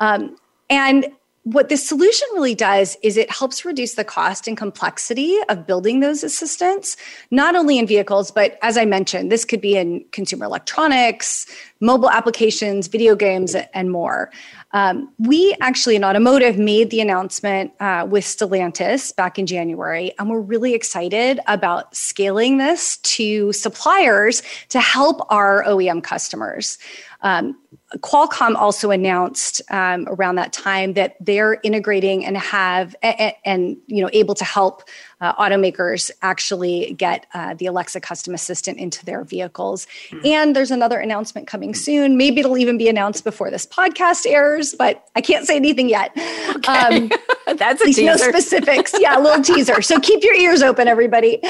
Um, 0.00 0.36
and 0.68 1.06
what 1.52 1.70
this 1.70 1.86
solution 1.86 2.28
really 2.34 2.54
does 2.54 2.98
is 3.02 3.16
it 3.16 3.30
helps 3.30 3.64
reduce 3.64 3.94
the 3.94 4.04
cost 4.04 4.46
and 4.46 4.54
complexity 4.54 5.38
of 5.48 5.66
building 5.66 6.00
those 6.00 6.22
assistants, 6.22 6.94
not 7.30 7.56
only 7.56 7.78
in 7.78 7.86
vehicles, 7.86 8.30
but 8.30 8.58
as 8.60 8.76
I 8.76 8.84
mentioned, 8.84 9.32
this 9.32 9.46
could 9.46 9.62
be 9.62 9.74
in 9.74 10.04
consumer 10.12 10.44
electronics, 10.44 11.46
mobile 11.80 12.10
applications, 12.10 12.86
video 12.88 13.16
games, 13.16 13.56
and 13.72 13.90
more. 13.90 14.30
Um, 14.72 15.10
we 15.18 15.56
actually 15.62 15.96
in 15.96 16.04
automotive 16.04 16.58
made 16.58 16.90
the 16.90 17.00
announcement 17.00 17.72
uh, 17.80 18.06
with 18.08 18.24
Stellantis 18.24 19.16
back 19.16 19.38
in 19.38 19.46
January, 19.46 20.12
and 20.18 20.28
we're 20.28 20.40
really 20.40 20.74
excited 20.74 21.40
about 21.46 21.96
scaling 21.96 22.58
this 22.58 22.98
to 22.98 23.54
suppliers 23.54 24.42
to 24.68 24.80
help 24.80 25.26
our 25.30 25.64
OEM 25.64 26.02
customers. 26.02 26.76
Um, 27.22 27.56
Qualcomm 27.96 28.54
also 28.54 28.90
announced 28.90 29.62
um, 29.70 30.06
around 30.08 30.34
that 30.34 30.52
time 30.52 30.92
that 30.92 31.16
they're 31.20 31.58
integrating 31.62 32.24
and 32.24 32.36
have 32.36 32.94
and, 33.02 33.32
and 33.46 33.76
you 33.86 34.02
know 34.02 34.10
able 34.12 34.34
to 34.34 34.44
help 34.44 34.82
uh, 35.22 35.34
automakers 35.36 36.10
actually 36.20 36.92
get 36.94 37.26
uh, 37.32 37.54
the 37.54 37.64
Alexa 37.66 38.00
custom 38.00 38.34
assistant 38.34 38.78
into 38.78 39.04
their 39.06 39.24
vehicles. 39.24 39.86
Mm-hmm. 40.10 40.26
And 40.26 40.56
there's 40.56 40.70
another 40.70 40.98
announcement 40.98 41.46
coming 41.46 41.74
soon. 41.74 42.16
Maybe 42.18 42.40
it'll 42.40 42.58
even 42.58 42.76
be 42.76 42.88
announced 42.88 43.24
before 43.24 43.50
this 43.50 43.66
podcast 43.66 44.26
airs, 44.26 44.74
but 44.74 45.04
I 45.16 45.22
can't 45.22 45.46
say 45.46 45.56
anything 45.56 45.88
yet. 45.88 46.12
Okay. 46.56 46.72
Um, 46.72 47.10
That's 47.56 47.80
a 47.80 47.86
teaser. 47.86 48.04
No 48.04 48.16
specifics. 48.16 48.94
Yeah, 48.98 49.18
a 49.18 49.20
little 49.20 49.42
teaser. 49.42 49.80
So 49.80 49.98
keep 49.98 50.22
your 50.22 50.34
ears 50.34 50.62
open, 50.62 50.88
everybody. 50.88 51.40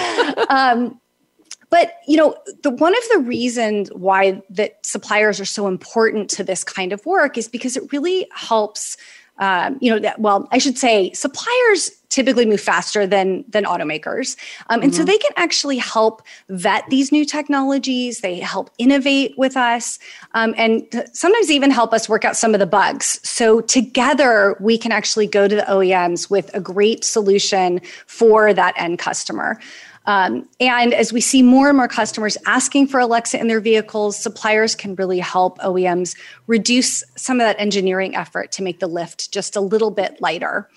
Um, 0.51 0.99
but 1.71 1.95
you 2.07 2.17
know, 2.17 2.35
the 2.63 2.71
one 2.71 2.97
of 2.97 3.03
the 3.13 3.19
reasons 3.21 3.91
why 3.93 4.43
that 4.51 4.85
suppliers 4.85 5.41
are 5.41 5.45
so 5.45 5.67
important 5.67 6.31
to 6.31 6.45
this 6.45 6.65
kind 6.65 6.93
of 6.93 7.05
work 7.05 7.37
is 7.37 7.49
because 7.49 7.77
it 7.77 7.93
really 7.93 8.27
helps. 8.33 8.97
Um, 9.41 9.79
you 9.81 9.89
know 9.89 10.01
that 10.01 10.19
well 10.19 10.49
i 10.51 10.59
should 10.59 10.77
say 10.77 11.13
suppliers 11.13 11.93
typically 12.09 12.45
move 12.45 12.61
faster 12.61 13.07
than 13.07 13.45
than 13.49 13.63
automakers 13.63 14.37
um, 14.69 14.83
and 14.83 14.91
mm-hmm. 14.91 14.99
so 14.99 15.05
they 15.05 15.17
can 15.17 15.31
actually 15.37 15.79
help 15.79 16.23
vet 16.49 16.83
these 16.91 17.13
new 17.13 17.25
technologies 17.25 18.21
they 18.21 18.41
help 18.41 18.69
innovate 18.79 19.39
with 19.39 19.57
us 19.57 20.01
um, 20.35 20.55
and 20.57 20.89
sometimes 21.13 21.53
even 21.53 21.71
help 21.71 21.93
us 21.93 22.09
work 22.09 22.25
out 22.25 22.37
some 22.37 22.53
of 22.53 22.59
the 22.59 22.67
bugs 22.67 23.21
so 23.23 23.61
together 23.61 24.57
we 24.59 24.77
can 24.77 24.91
actually 24.91 25.29
go 25.29 25.47
to 25.47 25.55
the 25.55 25.63
oems 25.69 26.29
with 26.29 26.53
a 26.53 26.61
great 26.61 27.05
solution 27.05 27.81
for 28.07 28.53
that 28.53 28.75
end 28.77 28.99
customer 28.99 29.61
um, 30.09 30.49
and 30.59 30.95
as 30.95 31.13
we 31.13 31.21
see 31.21 31.43
more 31.43 31.69
and 31.69 31.77
more 31.77 31.87
customers 31.87 32.39
asking 32.47 32.87
for 32.87 32.99
Alexa 32.99 33.39
in 33.39 33.47
their 33.47 33.61
vehicles, 33.61 34.19
suppliers 34.19 34.75
can 34.75 34.95
really 34.95 35.19
help 35.19 35.59
OEMs 35.59 36.17
reduce 36.47 37.05
some 37.15 37.41
of 37.41 37.47
that 37.47 37.61
engineering 37.61 38.17
effort 38.17 38.51
to 38.53 38.63
make 38.63 38.81
the 38.81 38.87
lift 38.87 39.31
just 39.31 39.55
a 39.55 39.61
little 39.61 39.91
bit 39.91 40.19
lighter. 40.23 40.71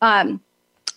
Um, 0.00 0.40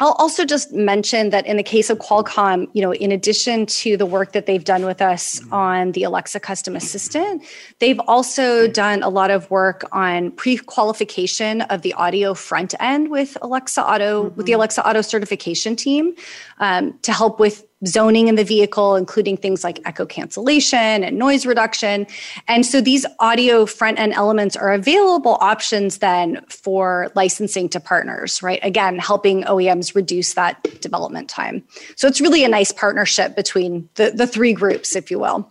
I'll 0.01 0.13
also 0.13 0.46
just 0.46 0.74
mention 0.74 1.29
that 1.29 1.46
in 1.46 1.58
the 1.58 1.63
case 1.63 1.91
of 1.91 2.00
Qualcomm, 2.00 2.67
you 2.74 2.81
know, 2.81 2.91
in 2.91 3.12
addition 3.12 3.67
to 3.67 3.96
the 3.96 4.05
work 4.08 4.31
that 4.31 4.48
they've 4.48 4.63
done 4.63 4.84
with 4.84 5.00
us 5.00 5.39
on 5.51 5.91
the 5.91 6.01
Alexa 6.01 6.39
custom 6.39 6.75
assistant, 6.75 7.43
they've 7.77 8.00
also 8.08 8.67
done 8.67 9.03
a 9.03 9.10
lot 9.10 9.29
of 9.29 9.50
work 9.51 9.88
on 9.91 10.31
pre-qualification 10.31 11.62
of 11.62 11.84
the 11.84 11.93
audio 11.93 12.34
front 12.34 12.74
end 12.79 13.12
with 13.12 13.38
Alexa 13.43 13.79
Auto, 13.79 14.24
mm-hmm. 14.24 14.38
with 14.38 14.48
the 14.48 14.53
Alexa 14.53 14.86
Auto 14.89 15.01
certification 15.01 15.75
team 15.75 16.15
um, 16.58 16.98
to 17.03 17.13
help 17.13 17.39
with 17.39 17.63
zoning 17.85 18.27
in 18.27 18.35
the 18.35 18.43
vehicle, 18.43 18.95
including 18.95 19.37
things 19.37 19.63
like 19.63 19.79
echo 19.85 20.05
cancellation 20.05 21.03
and 21.03 21.17
noise 21.17 21.46
reduction. 21.46 22.07
And 22.48 22.65
so 22.65 22.81
these 22.81 23.05
audio 23.20 23.65
front 23.65 24.00
end 24.00 24.13
elements 24.13 24.55
are 24.55 24.72
available 24.72 25.37
options 25.41 26.00
then 26.00 26.44
for 26.50 27.11
licensing 27.15 27.70
to 27.70 27.79
partners, 27.79 28.44
right? 28.44 28.59
Again, 28.63 29.00
helping 29.00 29.44
OEMs 29.44 29.96
reduce 29.96 30.33
that 30.33 30.63
development 30.81 31.29
time. 31.29 31.63
So 31.96 32.07
it's 32.07 32.22
really 32.22 32.44
a 32.44 32.50
nice 32.50 32.72
partnership 32.72 33.35
between 33.35 33.89
the, 33.96 34.11
the 34.11 34.27
three 34.27 34.53
groups, 34.53 34.96
if 34.96 35.09
you 35.09 35.20
will. 35.20 35.50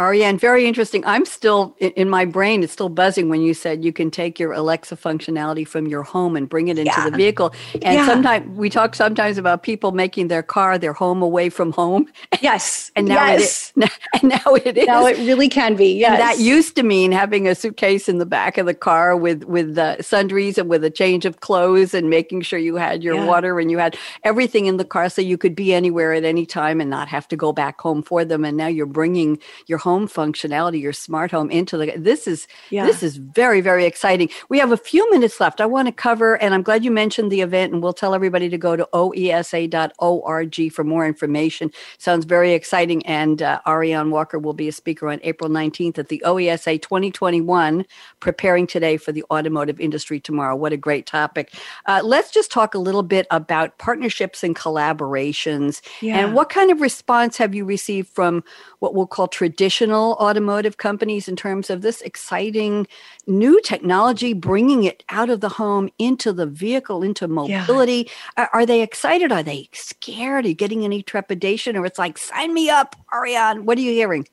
Ariane, 0.00 0.38
very 0.38 0.66
interesting. 0.66 1.04
I'm 1.04 1.26
still 1.26 1.76
in 1.78 2.08
my 2.08 2.24
brain, 2.24 2.62
it's 2.62 2.72
still 2.72 2.88
buzzing 2.88 3.28
when 3.28 3.42
you 3.42 3.52
said 3.52 3.84
you 3.84 3.92
can 3.92 4.10
take 4.10 4.40
your 4.40 4.52
Alexa 4.52 4.96
functionality 4.96 5.68
from 5.68 5.86
your 5.86 6.02
home 6.02 6.36
and 6.36 6.48
bring 6.48 6.68
it 6.68 6.78
into 6.78 6.90
yeah. 6.90 7.10
the 7.10 7.16
vehicle. 7.16 7.52
And 7.74 7.82
yeah. 7.82 8.06
sometimes 8.06 8.56
we 8.56 8.70
talk 8.70 8.94
sometimes 8.94 9.36
about 9.36 9.62
people 9.62 9.92
making 9.92 10.28
their 10.28 10.42
car 10.42 10.78
their 10.78 10.94
home 10.94 11.20
away 11.20 11.50
from 11.50 11.72
home. 11.72 12.08
Yes. 12.40 12.90
and 12.96 13.06
now 13.06 13.26
yes. 13.26 13.72
it 13.76 13.84
is. 13.84 13.90
And 14.22 14.30
now 14.30 14.54
it 14.54 14.78
is. 14.78 14.86
Now 14.86 15.04
it 15.06 15.18
really 15.18 15.48
can 15.48 15.76
be. 15.76 15.98
Yes. 15.98 16.12
And 16.12 16.20
that 16.20 16.38
used 16.38 16.74
to 16.76 16.82
mean 16.82 17.12
having 17.12 17.46
a 17.46 17.54
suitcase 17.54 18.08
in 18.08 18.16
the 18.16 18.24
back 18.24 18.56
of 18.56 18.64
the 18.64 18.74
car 18.74 19.14
with 19.14 19.44
with 19.44 19.76
uh, 19.76 20.00
sundries 20.00 20.56
and 20.56 20.68
with 20.68 20.82
a 20.82 20.90
change 20.90 21.26
of 21.26 21.40
clothes 21.40 21.92
and 21.92 22.08
making 22.08 22.40
sure 22.42 22.58
you 22.58 22.76
had 22.76 23.02
your 23.02 23.16
yeah. 23.16 23.26
water 23.26 23.60
and 23.60 23.70
you 23.70 23.76
had 23.76 23.96
everything 24.24 24.66
in 24.66 24.78
the 24.78 24.84
car 24.84 25.10
so 25.10 25.20
you 25.20 25.36
could 25.36 25.54
be 25.54 25.74
anywhere 25.74 26.14
at 26.14 26.24
any 26.24 26.46
time 26.46 26.80
and 26.80 26.88
not 26.88 27.08
have 27.08 27.28
to 27.28 27.36
go 27.36 27.52
back 27.52 27.78
home 27.80 28.02
for 28.02 28.24
them. 28.24 28.44
And 28.44 28.56
now 28.56 28.68
you're 28.68 28.86
bringing 28.86 29.38
your 29.66 29.78
home 29.78 29.89
home 29.90 30.06
functionality, 30.06 30.80
your 30.80 30.92
smart 30.92 31.32
home 31.32 31.50
into 31.50 31.76
the 31.76 31.92
this 31.96 32.28
is 32.28 32.46
yeah. 32.70 32.86
this 32.86 33.02
is 33.02 33.16
very 33.16 33.60
very 33.60 33.84
exciting. 33.84 34.28
We 34.48 34.58
have 34.60 34.70
a 34.70 34.76
few 34.76 35.10
minutes 35.10 35.40
left. 35.40 35.60
I 35.60 35.66
want 35.66 35.88
to 35.88 35.92
cover, 35.92 36.40
and 36.40 36.54
I'm 36.54 36.62
glad 36.62 36.84
you 36.84 36.92
mentioned 36.92 37.32
the 37.32 37.40
event, 37.40 37.72
and 37.72 37.82
we'll 37.82 37.92
tell 37.92 38.14
everybody 38.14 38.48
to 38.48 38.58
go 38.58 38.76
to 38.76 38.88
oesa.org 38.92 40.72
for 40.72 40.84
more 40.84 41.04
information. 41.06 41.72
Sounds 41.98 42.24
very 42.24 42.52
exciting, 42.52 43.04
and 43.04 43.42
uh, 43.42 43.60
Ariane 43.66 44.10
Walker 44.10 44.38
will 44.38 44.52
be 44.52 44.68
a 44.68 44.72
speaker 44.72 45.08
on 45.08 45.18
April 45.24 45.50
19th 45.50 45.98
at 45.98 46.08
the 46.08 46.22
OESA 46.24 46.80
2021, 46.80 47.84
preparing 48.20 48.68
today 48.68 48.96
for 48.96 49.10
the 49.10 49.24
automotive 49.28 49.80
industry 49.80 50.20
tomorrow. 50.20 50.54
What 50.54 50.72
a 50.72 50.76
great 50.76 51.06
topic! 51.06 51.52
Uh, 51.86 52.00
let's 52.04 52.30
just 52.30 52.52
talk 52.52 52.74
a 52.74 52.78
little 52.78 53.02
bit 53.02 53.26
about 53.32 53.76
partnerships 53.78 54.44
and 54.44 54.54
collaborations, 54.54 55.80
yeah. 56.00 56.18
and 56.18 56.34
what 56.34 56.48
kind 56.48 56.70
of 56.70 56.80
response 56.80 57.36
have 57.38 57.56
you 57.56 57.64
received 57.64 58.08
from 58.08 58.44
what 58.78 58.94
we'll 58.94 59.08
call 59.08 59.26
traditional 59.26 59.69
automotive 60.14 60.76
companies 60.76 61.28
in 61.28 61.36
terms 61.36 61.70
of 61.70 61.82
this 61.82 62.00
exciting 62.02 62.86
new 63.26 63.60
technology, 63.62 64.32
bringing 64.32 64.84
it 64.84 65.04
out 65.08 65.30
of 65.30 65.40
the 65.40 65.48
home 65.48 65.88
into 65.98 66.32
the 66.32 66.46
vehicle, 66.46 67.02
into 67.02 67.28
mobility. 67.28 68.06
Yeah. 68.06 68.44
Are, 68.44 68.50
are, 68.52 68.66
they 68.66 68.82
excited? 68.82 69.32
Are 69.32 69.42
they 69.42 69.68
scared? 69.72 70.44
Are 70.44 70.48
you 70.48 70.54
getting 70.54 70.84
any 70.84 71.02
trepidation? 71.02 71.76
Or 71.76 71.86
it's 71.86 71.98
like, 71.98 72.18
sign 72.18 72.54
me 72.54 72.70
up, 72.70 72.96
Ariane. 73.12 73.64
What 73.66 73.78
are 73.78 73.82
you 73.82 73.92
hearing? 73.92 74.26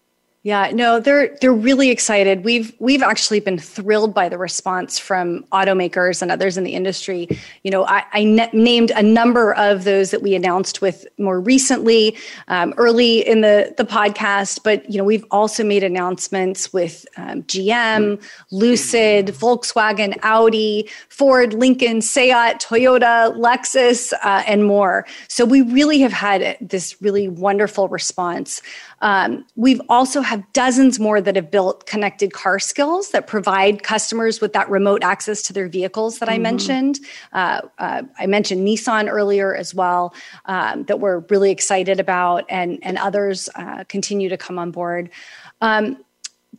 Yeah, 0.43 0.71
no, 0.71 1.00
they're 1.00 1.36
they're 1.41 1.52
really 1.52 1.89
excited. 1.89 2.45
We've 2.45 2.73
we've 2.80 3.02
actually 3.02 3.39
been 3.39 3.58
thrilled 3.58 4.13
by 4.13 4.30
the 4.30 4.38
response 4.38 4.97
from 5.00 5.43
automakers 5.52 6.21
and 6.21 6.32
others 6.32 6.58
in 6.58 6.63
the 6.63 6.73
industry. 6.73 7.28
You 7.63 7.71
know, 7.71 7.86
I, 7.86 8.50
named 8.54 8.91
a 8.91 9.04
number 9.04 9.54
of 9.56 9.84
those 9.84 10.12
that 10.12 10.21
we 10.21 10.36
announced 10.36 10.80
with 10.80 11.06
more 11.17 11.41
recently, 11.41 12.15
um, 12.47 12.73
early 12.78 13.28
in 13.28 13.41
the 13.41 13.73
the 13.78 13.84
podcast. 13.84 14.62
But 14.63 14.89
you 14.89 14.97
know, 14.97 15.04
we've 15.04 15.26
also 15.32 15.63
made 15.63 15.84
announcements 15.84 16.71
with 16.71 17.06
um, 17.17 17.43
GM, 17.43 18.21
Lucid, 18.52 19.28
Volkswagen, 19.28 20.17
Audi, 20.21 20.88
Ford, 21.10 21.56
Lincoln, 21.56 22.00
Seat, 22.02 22.62
Toyota, 22.62 23.36
Lexus, 23.36 24.13
uh, 24.23 24.43
and 24.47 24.65
more. 24.65 25.06
So 25.28 25.45
we 25.45 25.63
really 25.63 26.00
have 26.02 26.13
had 26.13 26.58
this 26.62 27.02
really 27.02 27.28
wonderful 27.28 27.89
response. 27.89 28.62
Um, 29.02 29.45
we've 29.56 29.82
also 29.89 30.21
have 30.28 30.44
dozens 30.52 31.00
more 31.00 31.22
that 31.22 31.38
have 31.38 31.50
built 31.50 31.86
connected 31.86 32.34
car 32.34 32.60
skills 32.60 33.12
that 33.12 33.28
provide 33.28 33.82
customers 33.82 34.42
with 34.42 34.52
that 34.52 34.70
remote 34.70 35.02
access 35.02 35.42
to 35.42 35.54
their 35.54 35.70
vehicles 35.70 36.20
that 36.20 36.28
mm-hmm. 36.28 36.36
I 36.36 36.40
mentioned. 36.40 37.00
Uh, 37.32 37.62
uh, 37.80 38.04
I 38.20 38.26
mentioned 38.26 38.68
Nissan 38.68 39.10
earlier 39.10 39.56
as 39.56 39.74
well, 39.74 40.13
um, 40.46 40.84
that 40.84 41.00
we're 41.00 41.20
really 41.30 41.52
excited 41.52 42.00
about, 42.02 42.46
and 42.50 42.78
and 42.82 42.98
others 42.98 43.48
uh, 43.56 43.86
continue 43.86 44.28
to 44.28 44.38
come 44.38 44.60
on 44.60 44.72
board. 44.72 45.10
Um, 45.62 45.98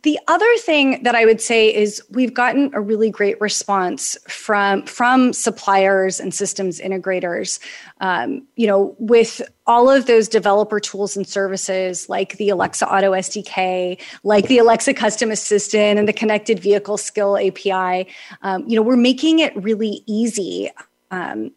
the 0.03 0.19
other 0.27 0.57
thing 0.57 1.03
that 1.03 1.15
I 1.15 1.25
would 1.25 1.41
say 1.41 1.73
is 1.73 2.01
we've 2.09 2.33
gotten 2.33 2.71
a 2.73 2.81
really 2.81 3.09
great 3.09 3.39
response 3.41 4.17
from 4.27 4.85
from 4.85 5.33
suppliers 5.33 6.19
and 6.19 6.33
systems 6.33 6.79
integrators. 6.79 7.59
Um, 7.99 8.47
you 8.55 8.67
know, 8.67 8.95
with 8.99 9.41
all 9.67 9.89
of 9.89 10.05
those 10.05 10.27
developer 10.27 10.79
tools 10.79 11.17
and 11.17 11.27
services 11.27 12.09
like 12.09 12.37
the 12.37 12.49
Alexa 12.49 12.87
Auto 12.87 13.11
SDK, 13.11 13.99
like 14.23 14.47
the 14.47 14.57
Alexa 14.57 14.93
Custom 14.93 15.31
Assistant, 15.31 15.99
and 15.99 16.07
the 16.07 16.13
Connected 16.13 16.59
Vehicle 16.59 16.97
Skill 16.97 17.37
API. 17.37 18.07
Um, 18.41 18.67
you 18.67 18.75
know, 18.75 18.81
we're 18.81 18.95
making 18.95 19.39
it 19.39 19.55
really 19.55 20.03
easy 20.05 20.69
um, 21.11 21.51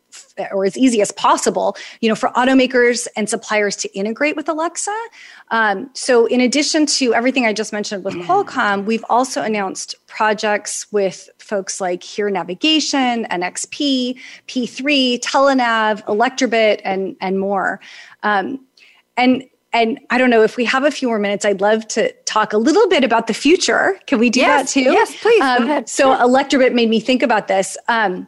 or 0.51 0.65
as 0.65 0.77
easy 0.77 1.01
as 1.01 1.13
possible, 1.13 1.77
you 2.01 2.09
know, 2.09 2.15
for 2.15 2.31
automakers 2.31 3.07
and 3.17 3.29
suppliers 3.29 3.77
to 3.77 3.93
integrate 3.97 4.37
with 4.37 4.49
Alexa. 4.49 4.97
Um, 5.51 5.91
so, 5.95 6.27
in 6.27 6.41
addition 6.41 6.87
to 6.87 7.15
everything 7.15 7.47
I 7.47 7.53
just 7.53 7.73
mentioned 7.73 8.05
with 8.05 8.15
Qualcomm, 8.15 8.85
we've 8.85 9.05
also 9.09 9.43
announced 9.43 9.95
projects 10.07 10.91
with 10.93 11.29
folks 11.39 11.81
like 11.81 12.03
Here 12.03 12.31
Navigation, 12.31 13.27
NXP, 13.31 14.19
P3, 14.49 15.21
Telenav, 15.21 16.05
Elektrobit, 16.05 16.81
and 16.85 17.17
and 17.21 17.39
more. 17.39 17.81
Um, 18.23 18.65
and 19.17 19.45
and 19.73 19.99
I 20.11 20.19
don't 20.19 20.31
know 20.31 20.43
if 20.43 20.57
we 20.57 20.65
have 20.67 20.85
a 20.85 20.91
few 20.91 21.09
more 21.09 21.19
minutes. 21.19 21.45
I'd 21.45 21.61
love 21.61 21.89
to 21.89 22.13
talk 22.25 22.53
a 22.53 22.59
little 22.59 22.89
bit 22.89 23.05
about 23.05 23.27
the 23.27 23.35
future. 23.35 23.99
Can 24.07 24.19
we 24.19 24.29
do 24.29 24.41
yes, 24.41 24.75
that 24.75 24.81
too? 24.81 24.93
Yes, 24.93 25.17
please. 25.21 25.43
Um, 25.43 25.87
so, 25.87 26.15
Elektrobit 26.15 26.75
made 26.75 26.91
me 26.91 27.01
think 27.01 27.23
about 27.23 27.49
this. 27.49 27.77
Um, 27.89 28.27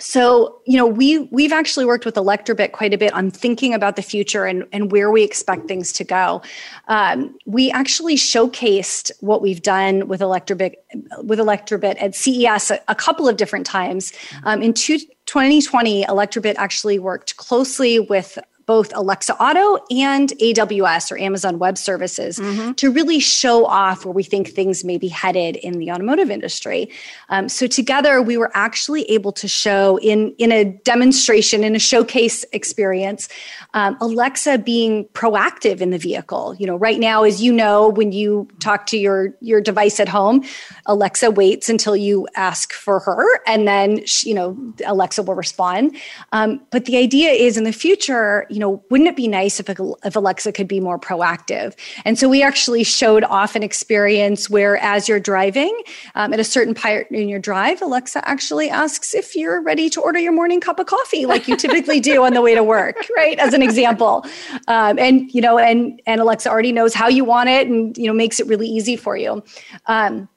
so 0.00 0.60
you 0.66 0.76
know 0.76 0.86
we 0.86 1.20
we've 1.30 1.52
actually 1.52 1.84
worked 1.84 2.04
with 2.04 2.14
elektrobit 2.14 2.72
quite 2.72 2.94
a 2.94 2.98
bit 2.98 3.12
on 3.12 3.30
thinking 3.30 3.74
about 3.74 3.96
the 3.96 4.02
future 4.02 4.44
and, 4.44 4.64
and 4.72 4.90
where 4.90 5.10
we 5.10 5.22
expect 5.22 5.68
things 5.68 5.92
to 5.92 6.04
go. 6.04 6.42
Um, 6.88 7.36
we 7.46 7.70
actually 7.70 8.16
showcased 8.16 9.10
what 9.20 9.42
we've 9.42 9.62
done 9.62 10.08
with 10.08 10.20
elektrobit 10.20 10.74
with 11.22 11.38
elektrobit 11.38 12.00
at 12.00 12.14
ces 12.14 12.70
a, 12.70 12.80
a 12.88 12.94
couple 12.94 13.28
of 13.28 13.36
different 13.36 13.66
times. 13.66 14.12
Um, 14.44 14.62
in 14.62 14.74
two, 14.74 14.98
2020 15.26 16.04
elektrobit 16.06 16.54
actually 16.56 16.98
worked 16.98 17.36
closely 17.36 18.00
with 18.00 18.38
both 18.70 18.92
Alexa 18.94 19.34
Auto 19.42 19.84
and 19.90 20.28
AWS 20.38 21.10
or 21.10 21.18
Amazon 21.18 21.58
Web 21.58 21.76
Services 21.76 22.38
mm-hmm. 22.38 22.70
to 22.74 22.92
really 22.92 23.18
show 23.18 23.66
off 23.66 24.04
where 24.04 24.14
we 24.14 24.22
think 24.22 24.50
things 24.50 24.84
may 24.84 24.96
be 24.96 25.08
headed 25.08 25.56
in 25.56 25.80
the 25.80 25.90
automotive 25.90 26.30
industry. 26.30 26.88
Um, 27.30 27.48
so 27.48 27.66
together, 27.66 28.22
we 28.22 28.36
were 28.36 28.52
actually 28.54 29.02
able 29.10 29.32
to 29.32 29.48
show 29.48 29.98
in 29.98 30.36
in 30.38 30.52
a 30.52 30.62
demonstration 30.84 31.64
in 31.64 31.74
a 31.74 31.80
showcase 31.80 32.44
experience, 32.52 33.28
um, 33.74 33.96
Alexa 34.00 34.58
being 34.58 35.06
proactive 35.14 35.80
in 35.80 35.90
the 35.90 35.98
vehicle. 35.98 36.54
You 36.54 36.68
know, 36.68 36.76
right 36.76 37.00
now, 37.00 37.24
as 37.24 37.42
you 37.42 37.52
know, 37.52 37.88
when 37.88 38.12
you 38.12 38.46
talk 38.60 38.86
to 38.86 38.96
your 38.96 39.34
your 39.40 39.60
device 39.60 39.98
at 39.98 40.08
home, 40.08 40.44
Alexa 40.86 41.32
waits 41.32 41.68
until 41.68 41.96
you 41.96 42.28
ask 42.36 42.72
for 42.72 43.00
her, 43.00 43.40
and 43.48 43.66
then 43.66 44.06
she, 44.06 44.28
you 44.28 44.34
know 44.36 44.56
Alexa 44.86 45.24
will 45.24 45.34
respond. 45.34 45.96
Um, 46.30 46.60
but 46.70 46.84
the 46.84 46.98
idea 46.98 47.30
is 47.32 47.56
in 47.56 47.64
the 47.64 47.72
future, 47.72 48.46
you 48.48 48.59
know, 48.60 48.84
wouldn't 48.90 49.08
it 49.08 49.16
be 49.16 49.26
nice 49.26 49.58
if, 49.58 49.68
if 49.68 50.16
Alexa 50.16 50.52
could 50.52 50.68
be 50.68 50.78
more 50.78 50.98
proactive? 50.98 51.74
And 52.04 52.18
so 52.18 52.28
we 52.28 52.42
actually 52.42 52.84
showed 52.84 53.24
off 53.24 53.56
an 53.56 53.62
experience 53.62 54.48
where, 54.48 54.76
as 54.76 55.08
you're 55.08 55.18
driving 55.18 55.76
um, 56.14 56.32
at 56.32 56.38
a 56.38 56.44
certain 56.44 56.74
part 56.74 57.10
in 57.10 57.28
your 57.28 57.40
drive, 57.40 57.82
Alexa 57.82 58.26
actually 58.28 58.70
asks 58.70 59.14
if 59.14 59.34
you're 59.34 59.60
ready 59.60 59.90
to 59.90 60.00
order 60.00 60.18
your 60.18 60.32
morning 60.32 60.60
cup 60.60 60.78
of 60.78 60.86
coffee, 60.86 61.26
like 61.26 61.48
you 61.48 61.56
typically 61.56 61.98
do 61.98 62.24
on 62.24 62.34
the 62.34 62.42
way 62.42 62.54
to 62.54 62.62
work, 62.62 62.96
right? 63.16 63.38
As 63.38 63.54
an 63.54 63.62
example, 63.62 64.24
um, 64.68 64.98
and 64.98 65.32
you 65.32 65.40
know, 65.40 65.58
and 65.58 66.00
and 66.06 66.20
Alexa 66.20 66.48
already 66.48 66.72
knows 66.72 66.94
how 66.94 67.08
you 67.08 67.24
want 67.24 67.48
it, 67.48 67.66
and 67.66 67.96
you 67.96 68.06
know, 68.06 68.12
makes 68.12 68.38
it 68.38 68.46
really 68.46 68.68
easy 68.68 68.96
for 68.96 69.16
you. 69.16 69.42
Um, 69.86 70.28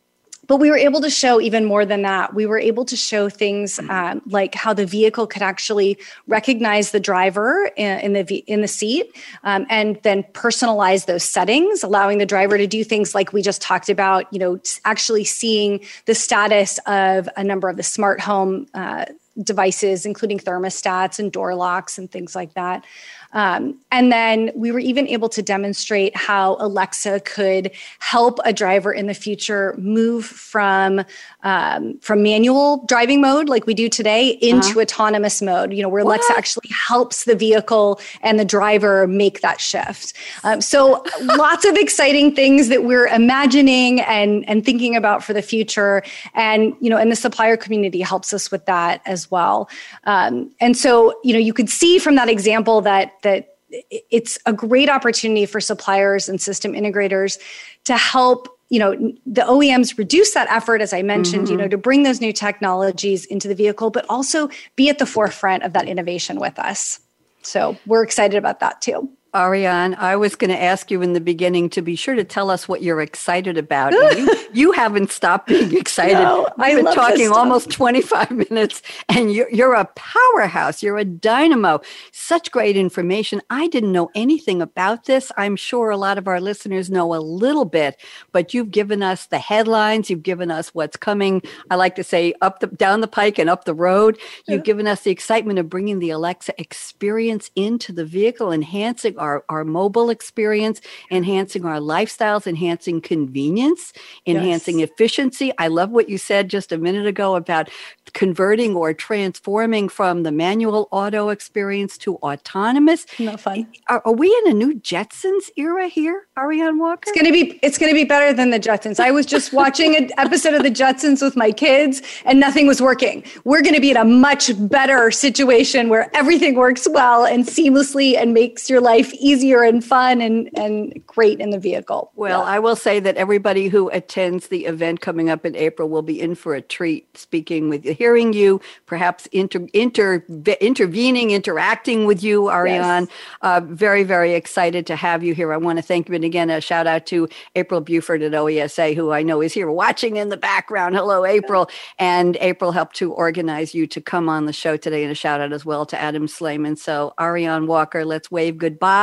but 0.47 0.57
we 0.57 0.69
were 0.69 0.77
able 0.77 1.01
to 1.01 1.09
show 1.09 1.39
even 1.39 1.65
more 1.65 1.85
than 1.85 2.01
that. 2.01 2.33
We 2.33 2.45
were 2.45 2.59
able 2.59 2.85
to 2.85 2.95
show 2.95 3.29
things 3.29 3.79
um, 3.89 4.21
like 4.25 4.55
how 4.55 4.73
the 4.73 4.85
vehicle 4.85 5.27
could 5.27 5.41
actually 5.41 5.97
recognize 6.27 6.91
the 6.91 6.99
driver 6.99 7.71
in, 7.77 7.99
in 7.99 8.25
the 8.25 8.35
in 8.47 8.61
the 8.61 8.67
seat, 8.67 9.15
um, 9.43 9.65
and 9.69 9.99
then 10.03 10.23
personalize 10.33 11.05
those 11.05 11.23
settings, 11.23 11.83
allowing 11.83 12.17
the 12.17 12.25
driver 12.25 12.57
to 12.57 12.67
do 12.67 12.83
things 12.83 13.15
like 13.15 13.31
we 13.31 13.41
just 13.41 13.61
talked 13.61 13.89
about. 13.89 14.31
You 14.33 14.39
know, 14.39 14.59
actually 14.85 15.23
seeing 15.23 15.79
the 16.05 16.15
status 16.15 16.79
of 16.85 17.29
a 17.37 17.43
number 17.43 17.69
of 17.69 17.77
the 17.77 17.83
smart 17.83 18.19
home. 18.19 18.67
Uh, 18.73 19.05
devices, 19.41 20.05
including 20.05 20.37
thermostats 20.37 21.17
and 21.17 21.31
door 21.31 21.55
locks 21.55 21.97
and 21.97 22.11
things 22.11 22.35
like 22.35 22.53
that. 22.53 22.85
Um, 23.33 23.77
and 23.91 24.11
then 24.11 24.51
we 24.55 24.71
were 24.71 24.79
even 24.79 25.07
able 25.07 25.29
to 25.29 25.41
demonstrate 25.41 26.15
how 26.15 26.55
Alexa 26.59 27.19
could 27.21 27.71
help 27.99 28.39
a 28.45 28.53
driver 28.53 28.93
in 28.93 29.07
the 29.07 29.13
future 29.13 29.75
move 29.77 30.25
from 30.25 31.03
um, 31.43 31.99
from 31.99 32.23
manual 32.23 32.85
driving 32.87 33.21
mode, 33.21 33.49
like 33.49 33.65
we 33.65 33.73
do 33.73 33.89
today, 33.89 34.29
into 34.29 34.69
uh-huh. 34.69 34.81
autonomous 34.81 35.41
mode. 35.41 35.73
You 35.73 35.83
know, 35.83 35.89
where 35.89 36.03
what? 36.05 36.19
Alexa 36.19 36.33
actually 36.37 36.69
helps 36.69 37.25
the 37.25 37.35
vehicle 37.35 37.99
and 38.21 38.39
the 38.39 38.45
driver 38.45 39.07
make 39.07 39.41
that 39.41 39.59
shift. 39.59 40.13
Um, 40.43 40.61
so 40.61 41.03
lots 41.21 41.65
of 41.65 41.75
exciting 41.75 42.33
things 42.33 42.69
that 42.69 42.83
we're 42.83 43.07
imagining 43.07 44.01
and 44.01 44.47
and 44.47 44.63
thinking 44.63 44.95
about 44.95 45.23
for 45.23 45.33
the 45.33 45.41
future. 45.41 46.03
And 46.33 46.75
you 46.79 46.89
know, 46.89 46.97
and 46.97 47.11
the 47.11 47.15
supplier 47.15 47.57
community 47.57 48.01
helps 48.01 48.33
us 48.33 48.51
with 48.51 48.65
that 48.65 49.01
as 49.05 49.29
well. 49.29 49.69
Um, 50.05 50.51
and 50.59 50.77
so 50.77 51.19
you 51.23 51.33
know, 51.33 51.39
you 51.39 51.53
could 51.53 51.69
see 51.69 51.99
from 51.99 52.15
that 52.15 52.29
example 52.29 52.81
that 52.81 53.21
that 53.23 53.57
it's 53.89 54.37
a 54.45 54.53
great 54.53 54.89
opportunity 54.89 55.45
for 55.45 55.59
suppliers 55.59 56.29
and 56.29 56.39
system 56.39 56.73
integrators 56.73 57.39
to 57.85 57.97
help 57.97 58.47
you 58.69 58.79
know 58.79 58.93
the 59.25 59.41
OEMs 59.41 59.97
reduce 59.97 60.33
that 60.33 60.47
effort 60.49 60.81
as 60.81 60.93
I 60.93 61.01
mentioned 61.01 61.45
mm-hmm. 61.45 61.51
you 61.51 61.57
know 61.57 61.67
to 61.67 61.77
bring 61.77 62.03
those 62.03 62.21
new 62.21 62.31
technologies 62.31 63.25
into 63.25 63.47
the 63.47 63.55
vehicle 63.55 63.89
but 63.89 64.05
also 64.09 64.49
be 64.75 64.89
at 64.89 64.99
the 64.99 65.05
forefront 65.05 65.63
of 65.63 65.73
that 65.73 65.87
innovation 65.87 66.39
with 66.39 66.57
us 66.59 66.99
so 67.41 67.77
we're 67.85 68.03
excited 68.03 68.37
about 68.37 68.59
that 68.59 68.81
too 68.81 69.09
Ariane, 69.35 69.95
I 69.95 70.15
was 70.15 70.35
going 70.35 70.51
to 70.51 70.61
ask 70.61 70.91
you 70.91 71.01
in 71.01 71.13
the 71.13 71.21
beginning 71.21 71.69
to 71.71 71.81
be 71.81 71.95
sure 71.95 72.13
to 72.13 72.23
tell 72.23 72.51
us 72.51 72.67
what 72.67 72.83
you're 72.83 73.01
excited 73.01 73.57
about. 73.57 73.91
you, 73.91 74.45
you, 74.53 74.71
haven't 74.73 75.11
stopped 75.11 75.47
being 75.47 75.75
excited. 75.75 76.13
No, 76.13 76.47
I've 76.59 76.75
been 76.75 76.93
talking 76.93 77.29
almost 77.31 77.71
25 77.71 78.29
minutes, 78.31 78.83
and 79.09 79.33
you're, 79.33 79.49
you're 79.49 79.73
a 79.73 79.85
powerhouse. 79.95 80.83
You're 80.83 80.99
a 80.99 81.05
dynamo. 81.05 81.81
Such 82.11 82.51
great 82.51 82.77
information. 82.77 83.41
I 83.49 83.67
didn't 83.69 83.91
know 83.91 84.11
anything 84.13 84.61
about 84.61 85.05
this. 85.05 85.31
I'm 85.35 85.55
sure 85.55 85.89
a 85.89 85.97
lot 85.97 86.19
of 86.19 86.27
our 86.27 86.39
listeners 86.39 86.91
know 86.91 87.15
a 87.15 87.17
little 87.17 87.65
bit, 87.65 87.99
but 88.31 88.53
you've 88.53 88.69
given 88.69 89.01
us 89.01 89.25
the 89.25 89.39
headlines. 89.39 90.11
You've 90.11 90.21
given 90.21 90.51
us 90.51 90.69
what's 90.75 90.97
coming. 90.97 91.41
I 91.71 91.75
like 91.75 91.95
to 91.95 92.03
say 92.03 92.35
up 92.41 92.59
the 92.59 92.67
down 92.67 93.01
the 93.01 93.07
pike 93.07 93.39
and 93.39 93.49
up 93.49 93.65
the 93.65 93.73
road. 93.73 94.19
You've 94.47 94.59
yeah. 94.59 94.63
given 94.63 94.85
us 94.85 95.01
the 95.01 95.11
excitement 95.11 95.57
of 95.57 95.69
bringing 95.69 95.97
the 95.97 96.11
Alexa 96.11 96.53
experience 96.59 97.49
into 97.55 97.91
the 97.91 98.05
vehicle, 98.05 98.51
enhancing 98.51 99.17
our, 99.23 99.43
our 99.49 99.63
mobile 99.63 100.09
experience, 100.09 100.81
enhancing 101.09 101.65
our 101.65 101.77
lifestyles, 101.77 102.45
enhancing 102.45 102.99
convenience, 103.01 103.93
enhancing 104.27 104.79
yes. 104.79 104.89
efficiency. 104.89 105.51
I 105.57 105.67
love 105.67 105.91
what 105.91 106.09
you 106.09 106.17
said 106.17 106.49
just 106.49 106.71
a 106.71 106.77
minute 106.77 107.07
ago 107.07 107.35
about 107.35 107.69
converting 108.13 108.75
or 108.75 108.93
transforming 108.93 109.89
from 109.89 110.23
the 110.23 110.31
manual 110.31 110.87
auto 110.91 111.29
experience 111.29 111.97
to 111.97 112.17
autonomous. 112.17 113.05
Not 113.17 113.39
fun. 113.39 113.67
Are, 113.87 114.01
are 114.05 114.13
we 114.13 114.27
in 114.27 114.51
a 114.51 114.53
new 114.53 114.75
Jetsons 114.75 115.49
era 115.55 115.87
here, 115.87 116.27
Ariane 116.37 116.79
Walker? 116.79 117.09
It's 117.09 117.17
gonna 117.17 117.31
be 117.31 117.59
it's 117.63 117.77
gonna 117.77 117.93
be 117.93 118.03
better 118.03 118.33
than 118.33 118.49
the 118.51 118.59
Jetsons. 118.59 118.99
I 118.99 119.11
was 119.11 119.25
just 119.25 119.53
watching 119.53 119.95
an 119.95 120.09
episode 120.17 120.53
of 120.53 120.63
the 120.63 120.71
Jetsons 120.71 121.21
with 121.21 121.35
my 121.35 121.51
kids 121.51 122.01
and 122.25 122.39
nothing 122.39 122.67
was 122.67 122.81
working. 122.81 123.23
We're 123.45 123.61
gonna 123.61 123.81
be 123.81 123.91
in 123.91 123.97
a 123.97 124.05
much 124.05 124.51
better 124.69 125.09
situation 125.11 125.89
where 125.89 126.11
everything 126.13 126.55
works 126.55 126.87
well 126.89 127.25
and 127.25 127.45
seamlessly 127.45 128.17
and 128.17 128.33
makes 128.33 128.69
your 128.69 128.81
life 128.81 129.12
easier 129.13 129.63
and 129.63 129.83
fun 129.83 130.21
and, 130.21 130.49
and 130.55 131.05
great 131.05 131.39
in 131.39 131.49
the 131.51 131.59
vehicle. 131.59 132.11
Well, 132.15 132.41
yeah. 132.41 132.51
I 132.51 132.59
will 132.59 132.75
say 132.75 132.99
that 132.99 133.15
everybody 133.17 133.67
who 133.67 133.89
attends 133.89 134.47
the 134.47 134.65
event 134.65 135.01
coming 135.01 135.29
up 135.29 135.45
in 135.45 135.55
April 135.55 135.89
will 135.89 136.01
be 136.01 136.19
in 136.19 136.35
for 136.35 136.55
a 136.55 136.61
treat 136.61 137.17
speaking 137.17 137.69
with 137.69 137.85
you, 137.85 137.93
hearing 137.93 138.33
you, 138.33 138.61
perhaps 138.85 139.27
inter, 139.27 139.67
inter, 139.73 140.25
intervening, 140.59 141.31
interacting 141.31 142.05
with 142.05 142.23
you, 142.23 142.49
Ariane. 142.49 143.03
Yes. 143.03 143.09
Uh, 143.41 143.61
very, 143.65 144.03
very 144.03 144.33
excited 144.33 144.87
to 144.87 144.95
have 144.95 145.23
you 145.23 145.33
here. 145.33 145.53
I 145.53 145.57
want 145.57 145.77
to 145.77 145.83
thank 145.83 146.09
you. 146.09 146.15
And 146.15 146.23
again, 146.23 146.49
a 146.49 146.61
shout 146.61 146.87
out 146.87 147.05
to 147.07 147.27
April 147.55 147.81
Buford 147.81 148.21
at 148.21 148.31
OESA, 148.31 148.95
who 148.95 149.11
I 149.11 149.21
know 149.23 149.41
is 149.41 149.53
here 149.53 149.69
watching 149.69 150.17
in 150.17 150.29
the 150.29 150.37
background. 150.37 150.95
Hello, 150.95 151.25
April. 151.25 151.69
And 151.99 152.37
April 152.41 152.71
helped 152.71 152.95
to 152.97 153.11
organize 153.13 153.75
you 153.75 153.85
to 153.87 154.01
come 154.01 154.29
on 154.29 154.45
the 154.45 154.53
show 154.53 154.77
today. 154.77 155.03
And 155.03 155.11
a 155.11 155.15
shout 155.15 155.41
out 155.41 155.53
as 155.53 155.65
well 155.65 155.85
to 155.87 155.99
Adam 155.99 156.27
Slayman. 156.27 156.77
So, 156.77 157.13
Ariane 157.19 157.67
Walker, 157.67 158.05
let's 158.05 158.31
wave 158.31 158.57
goodbye 158.57 159.02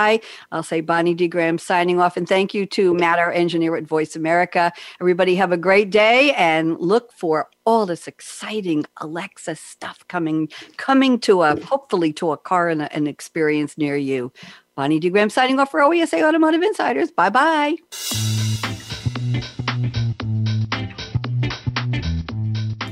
I'll 0.52 0.62
say 0.62 0.80
Bonnie 0.80 1.14
D. 1.14 1.28
Graham 1.28 1.58
signing 1.58 2.00
off. 2.00 2.16
And 2.16 2.28
thank 2.28 2.54
you 2.54 2.66
to 2.66 2.94
Matt, 2.94 3.18
our 3.18 3.32
engineer 3.32 3.76
at 3.76 3.84
Voice 3.84 4.16
America. 4.16 4.72
Everybody 5.00 5.34
have 5.36 5.52
a 5.52 5.56
great 5.56 5.90
day 5.90 6.32
and 6.34 6.78
look 6.78 7.12
for 7.12 7.48
all 7.64 7.86
this 7.86 8.08
exciting 8.08 8.84
Alexa 8.98 9.56
stuff 9.56 10.04
coming 10.08 10.48
coming 10.76 11.18
to 11.20 11.42
a 11.42 11.60
hopefully 11.64 12.12
to 12.14 12.32
a 12.32 12.36
car 12.36 12.68
and 12.68 12.82
a, 12.82 12.92
an 12.94 13.06
experience 13.06 13.76
near 13.78 13.96
you. 13.96 14.32
Bonnie 14.74 14.98
D. 14.98 15.10
Graham 15.10 15.30
signing 15.30 15.60
off 15.60 15.70
for 15.70 15.80
OESA 15.80 16.26
Automotive 16.26 16.62
Insiders. 16.62 17.10
Bye 17.10 17.30
bye. 17.30 17.76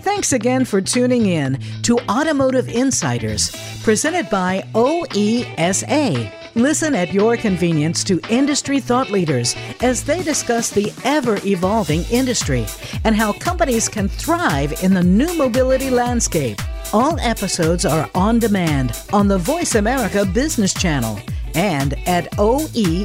Thanks 0.03 0.33
again 0.33 0.65
for 0.65 0.81
tuning 0.81 1.27
in 1.27 1.61
to 1.83 1.99
Automotive 2.09 2.69
Insiders, 2.69 3.51
presented 3.83 4.29
by 4.29 4.65
OESA 4.75 6.38
Listen 6.59 6.93
at 6.97 7.15
your 7.15 7.37
convenience 7.37 8.03
to 8.03 8.21
industry 8.29 8.81
thought 8.81 9.11
leaders 9.11 9.55
as 9.81 10.03
they 10.03 10.25
discuss 10.25 10.71
the 10.71 10.93
ever 11.05 11.39
evolving 11.47 12.03
industry 12.11 12.67
and 13.05 13.15
how 13.15 13.33
companies 13.33 13.89
can 13.89 14.09
thrive 14.09 14.83
in 14.83 14.93
the 14.93 15.05
new 15.05 15.33
mobility 15.39 15.89
landscape. 15.89 16.59
All 16.93 17.17
episodes 17.21 17.87
are 17.87 18.11
on 18.13 18.41
demand 18.41 19.01
on 19.13 19.29
the 19.29 19.39
Voice 19.39 19.77
America 19.77 20.25
Business 20.25 20.75
Channel 20.75 21.21
and 21.55 21.95
at 22.09 22.29
oesa.org. 22.33 23.01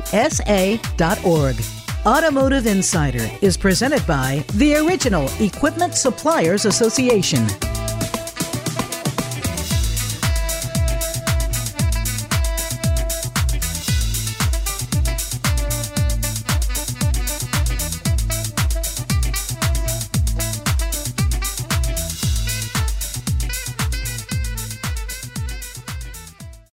Automotive 2.08 2.66
Insider 2.66 3.30
is 3.44 3.56
presented 3.56 4.06
by 4.08 4.44
the 4.56 4.78
Original 4.78 5.30
Equipment 5.39 5.94
Suppliers 5.94 6.66
Association. 6.66 7.46